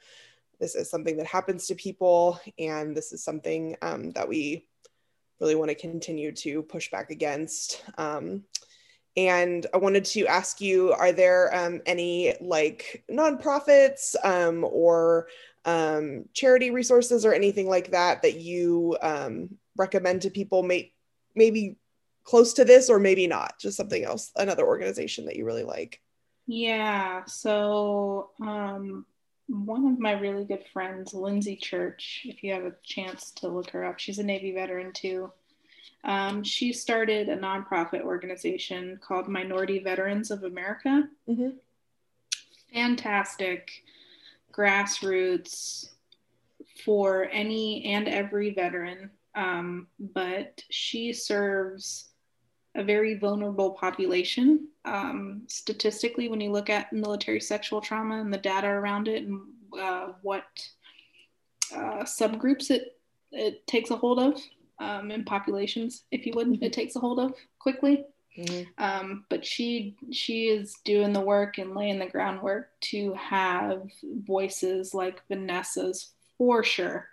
this 0.59 0.75
is 0.75 0.89
something 0.89 1.17
that 1.17 1.27
happens 1.27 1.67
to 1.67 1.75
people, 1.75 2.39
and 2.57 2.95
this 2.95 3.11
is 3.11 3.23
something 3.23 3.75
um, 3.81 4.11
that 4.11 4.27
we 4.27 4.67
really 5.39 5.55
want 5.55 5.69
to 5.69 5.75
continue 5.75 6.31
to 6.31 6.61
push 6.63 6.89
back 6.91 7.09
against. 7.09 7.83
Um, 7.97 8.43
and 9.17 9.65
I 9.73 9.77
wanted 9.77 10.05
to 10.05 10.27
ask 10.27 10.61
you: 10.61 10.91
Are 10.91 11.11
there 11.11 11.55
um, 11.55 11.81
any 11.85 12.35
like 12.41 13.03
nonprofits 13.11 14.15
um, 14.23 14.63
or 14.63 15.27
um, 15.65 16.25
charity 16.33 16.71
resources 16.71 17.25
or 17.25 17.33
anything 17.33 17.67
like 17.67 17.91
that 17.91 18.21
that 18.21 18.35
you 18.39 18.97
um, 19.01 19.57
recommend 19.75 20.21
to 20.21 20.29
people 20.29 20.63
may, 20.63 20.93
maybe 21.35 21.77
close 22.23 22.53
to 22.53 22.65
this 22.65 22.89
or 22.89 22.99
maybe 22.99 23.27
not 23.27 23.57
just 23.59 23.77
something 23.77 24.03
else 24.03 24.31
another 24.35 24.65
organization 24.65 25.25
that 25.25 25.35
you 25.35 25.45
really 25.45 25.63
like 25.63 26.01
yeah 26.47 27.23
so 27.25 28.31
um, 28.41 29.05
one 29.47 29.85
of 29.85 29.99
my 29.99 30.11
really 30.13 30.45
good 30.45 30.63
friends 30.73 31.13
lindsay 31.13 31.55
church 31.55 32.21
if 32.25 32.43
you 32.43 32.51
have 32.53 32.65
a 32.65 32.73
chance 32.83 33.31
to 33.31 33.47
look 33.47 33.69
her 33.71 33.85
up. 33.85 33.99
She's 33.99 34.19
a 34.19 34.23
navy 34.23 34.51
veteran 34.51 34.91
too. 34.91 35.31
Um, 36.03 36.43
she 36.43 36.71
started 36.73 37.29
a 37.29 37.37
nonprofit 37.37 38.01
organization 38.01 38.99
called 39.01 39.27
minority 39.27 39.79
veterans 39.79 40.31
of 40.31 40.43
america. 40.43 41.09
Mm-hmm. 41.29 41.57
fantastic 42.73 43.83
grassroots 44.51 45.89
for 46.83 47.27
any 47.31 47.85
and 47.85 48.07
every 48.07 48.53
veteran, 48.53 49.09
um, 49.35 49.87
but 49.99 50.61
she 50.69 51.13
serves 51.13 52.09
a 52.75 52.83
very 52.83 53.15
vulnerable 53.15 53.71
population. 53.71 54.67
Um, 54.83 55.43
statistically, 55.47 56.27
when 56.27 56.41
you 56.41 56.51
look 56.51 56.69
at 56.69 56.93
military 56.93 57.39
sexual 57.39 57.81
trauma 57.81 58.19
and 58.19 58.33
the 58.33 58.37
data 58.37 58.67
around 58.67 59.07
it 59.07 59.23
and 59.23 59.41
uh, 59.79 60.09
what 60.21 60.45
uh, 61.73 62.03
subgroups 62.03 62.69
it, 62.69 62.97
it 63.31 63.65
takes 63.65 63.91
a 63.91 63.95
hold 63.95 64.19
of 64.19 64.41
um, 64.79 65.09
in 65.09 65.23
populations, 65.23 66.03
if 66.11 66.25
you 66.25 66.33
would, 66.35 66.61
it 66.61 66.73
takes 66.73 66.95
a 66.95 66.99
hold 66.99 67.19
of 67.19 67.33
quickly. 67.59 68.05
Mm-hmm. 68.37 68.83
Um, 68.83 69.25
but 69.29 69.45
she 69.45 69.95
she 70.11 70.47
is 70.47 70.75
doing 70.83 71.13
the 71.13 71.21
work 71.21 71.57
and 71.57 71.73
laying 71.73 71.99
the 71.99 72.05
groundwork 72.05 72.69
to 72.81 73.13
have 73.13 73.89
voices 74.03 74.93
like 74.93 75.25
Vanessa's 75.29 76.11
for 76.37 76.61
sure 76.61 77.07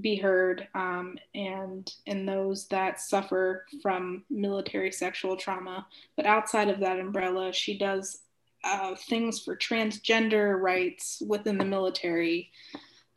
be 0.00 0.16
heard 0.16 0.68
um, 0.74 1.18
and 1.34 1.92
in 2.06 2.26
those 2.26 2.68
that 2.68 3.00
suffer 3.00 3.66
from 3.82 4.24
military 4.30 4.92
sexual 4.92 5.36
trauma. 5.36 5.86
But 6.16 6.26
outside 6.26 6.68
of 6.68 6.80
that 6.80 7.00
umbrella, 7.00 7.52
she 7.52 7.78
does 7.78 8.22
uh, 8.64 8.94
things 9.08 9.40
for 9.40 9.56
transgender 9.56 10.60
rights 10.60 11.22
within 11.26 11.58
the 11.58 11.64
military, 11.64 12.50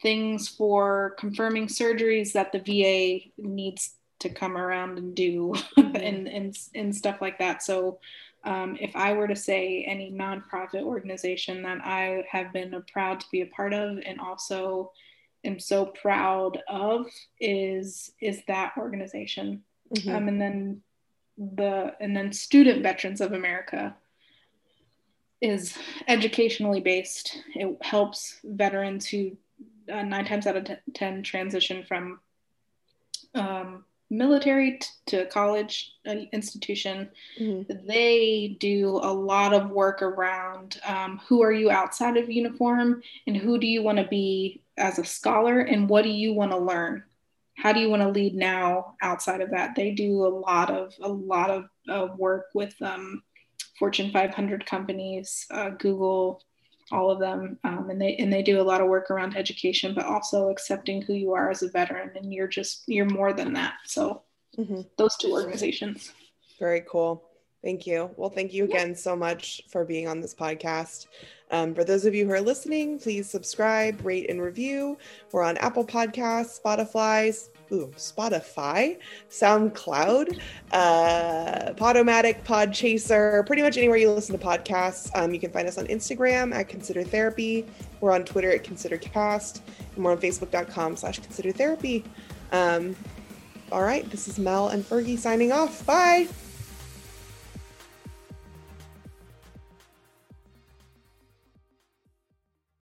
things 0.02 0.48
for 0.48 1.16
confirming 1.20 1.68
surgeries 1.68 2.34
that 2.34 2.52
the 2.52 2.60
VA 2.60 3.32
needs 3.38 3.96
to 4.20 4.30
come 4.30 4.56
around 4.56 4.98
and 4.98 5.16
do 5.16 5.54
mm-hmm. 5.78 5.96
and, 5.96 6.28
and, 6.28 6.58
and 6.76 6.96
stuff 6.96 7.22
like 7.22 7.40
that. 7.40 7.64
So 7.64 8.00
um, 8.44 8.78
if 8.80 8.96
I 8.96 9.14
were 9.14 9.28
to 9.28 9.36
say 9.36 9.86
any 9.88 10.12
nonprofit 10.12 10.82
organization 10.82 11.62
that 11.64 11.80
I 11.84 12.24
have 12.30 12.52
been 12.54 12.84
proud 12.92 13.20
to 13.20 13.26
be 13.32 13.42
a 13.42 13.48
part 13.48 13.74
of 13.74 14.00
and 14.06 14.20
also 14.20 14.92
am 15.44 15.60
so 15.60 15.86
proud 15.86 16.62
of 16.68 17.08
is 17.40 18.12
is 18.22 18.42
that 18.48 18.74
organization. 18.78 19.64
Mm-hmm. 19.96 20.16
Um, 20.16 20.28
and 20.28 20.42
then 20.42 20.82
the 21.38 21.96
and 22.00 22.16
then 22.16 22.32
Student 22.32 22.84
Veterans 22.84 23.22
of 23.22 23.34
America 23.34 23.96
is 25.42 25.78
educationally 26.08 26.82
based. 26.82 27.38
It 27.56 27.78
helps 27.82 28.40
veterans 28.44 29.08
who 29.08 29.38
uh, 29.92 30.04
nine 30.04 30.26
times 30.26 30.46
out 30.46 30.58
of 30.58 30.66
t- 30.66 30.76
ten 30.94 31.24
transition 31.24 31.84
from 31.84 32.20
um, 33.34 33.86
military 34.12 34.78
t- 34.78 34.88
to 35.08 35.26
college 35.28 35.94
institution. 36.06 37.10
Mm-hmm. 37.40 37.88
They 37.88 38.58
do 38.60 39.00
a 39.02 39.12
lot 39.12 39.54
of 39.54 39.72
work 39.72 40.02
around 40.02 40.80
um, 40.86 41.20
who 41.28 41.42
are 41.42 41.54
you 41.54 41.72
outside 41.72 42.18
of 42.18 42.30
uniform 42.30 43.02
and 43.26 43.38
who 43.38 43.58
do 43.58 43.66
you 43.66 43.82
want 43.82 43.98
to 43.98 44.08
be 44.08 44.62
as 44.78 45.00
a 45.00 45.06
scholar 45.06 45.62
and 45.62 45.90
what 45.90 46.04
do 46.04 46.10
you 46.10 46.34
want 46.34 46.52
to 46.52 46.58
learn 46.58 47.04
how 47.58 47.72
do 47.72 47.80
you 47.80 47.90
want 47.90 48.02
to 48.02 48.10
lead 48.10 48.34
now 48.34 48.96
outside 49.02 49.42
of 49.42 49.52
that 49.52 49.76
they 49.76 49.92
do 49.92 50.26
a 50.26 50.28
lot 50.28 50.72
of 50.72 50.94
a 51.02 51.08
lot 51.08 51.50
of 51.50 51.66
uh, 51.90 52.08
work 52.18 52.46
with 52.56 52.74
um, 52.82 53.22
fortune 53.78 54.10
500 54.12 54.66
companies 54.66 55.46
uh, 55.52 55.70
google 55.70 56.42
all 56.92 57.12
of 57.12 57.20
them 57.20 57.58
um, 57.64 57.90
and 57.90 58.02
they 58.02 58.16
and 58.18 58.32
they 58.32 58.42
do 58.42 58.62
a 58.62 58.64
lot 58.64 58.82
of 58.82 58.88
work 58.88 59.12
around 59.12 59.36
education 59.36 59.94
but 59.94 60.06
also 60.06 60.50
accepting 60.50 61.02
who 61.02 61.14
you 61.14 61.34
are 61.34 61.50
as 61.50 61.64
a 61.64 61.70
veteran 61.70 62.12
and 62.16 62.34
you're 62.34 62.48
just 62.48 62.84
you're 62.88 63.06
more 63.06 63.34
than 63.34 63.54
that. 63.54 63.76
So 63.86 64.24
mm-hmm. 64.58 64.82
those 64.98 65.16
two 65.18 65.32
organizations. 65.32 66.14
Very 66.60 66.84
cool. 66.90 67.24
Thank 67.64 67.86
you. 67.86 68.12
Well 68.18 68.30
thank 68.30 68.54
you 68.54 68.66
again 68.66 68.96
so 68.96 69.16
much 69.16 69.62
for 69.70 69.86
being 69.86 70.08
on 70.08 70.20
this 70.20 70.34
podcast. 70.34 71.08
Um, 71.52 71.76
for 71.76 71.84
those 71.84 72.06
of 72.06 72.16
you 72.16 72.26
who 72.26 72.32
are 72.32 72.42
listening, 72.42 72.98
please 72.98 73.30
subscribe, 73.30 74.06
rate, 74.06 74.30
and 74.30 74.42
review. 74.42 74.98
We're 75.34 75.44
on 75.44 75.58
Apple 75.58 75.86
Podcasts, 75.86 76.62
Spotify, 76.62 77.38
ooh, 77.72 77.92
Spotify, 77.98 78.98
SoundCloud, 79.30 80.40
uh, 80.72 81.74
Podomatic, 81.74 82.44
Podchaser, 82.44 83.46
pretty 83.46 83.62
much 83.62 83.78
anywhere 83.78 83.98
you 83.98 84.12
listen 84.12 84.38
to 84.38 84.44
podcasts. 84.44 85.10
Um, 85.16 85.34
you 85.34 85.40
can 85.40 85.52
find 85.52 85.68
us 85.68 85.78
on 85.78 85.88
Instagram 85.88 86.54
at 86.54 86.70
Consider 86.70 87.04
Therapy. 87.04 87.66
We're 88.00 88.12
on 88.12 88.26
Twitter 88.26 88.52
at 88.52 88.64
ConsiderCast, 88.64 89.62
and 89.96 90.04
we're 90.04 90.12
on 90.12 90.18
Facebook.com 90.18 90.96
slash 90.98 91.20
Consider 91.20 91.52
Therapy. 91.52 92.04
Um, 92.52 92.96
all 93.72 93.84
right, 93.84 94.10
this 94.10 94.28
is 94.28 94.38
Mel 94.38 94.70
and 94.70 94.84
Fergie 94.84 95.18
signing 95.18 95.52
off. 95.52 95.86
Bye. 95.86 96.28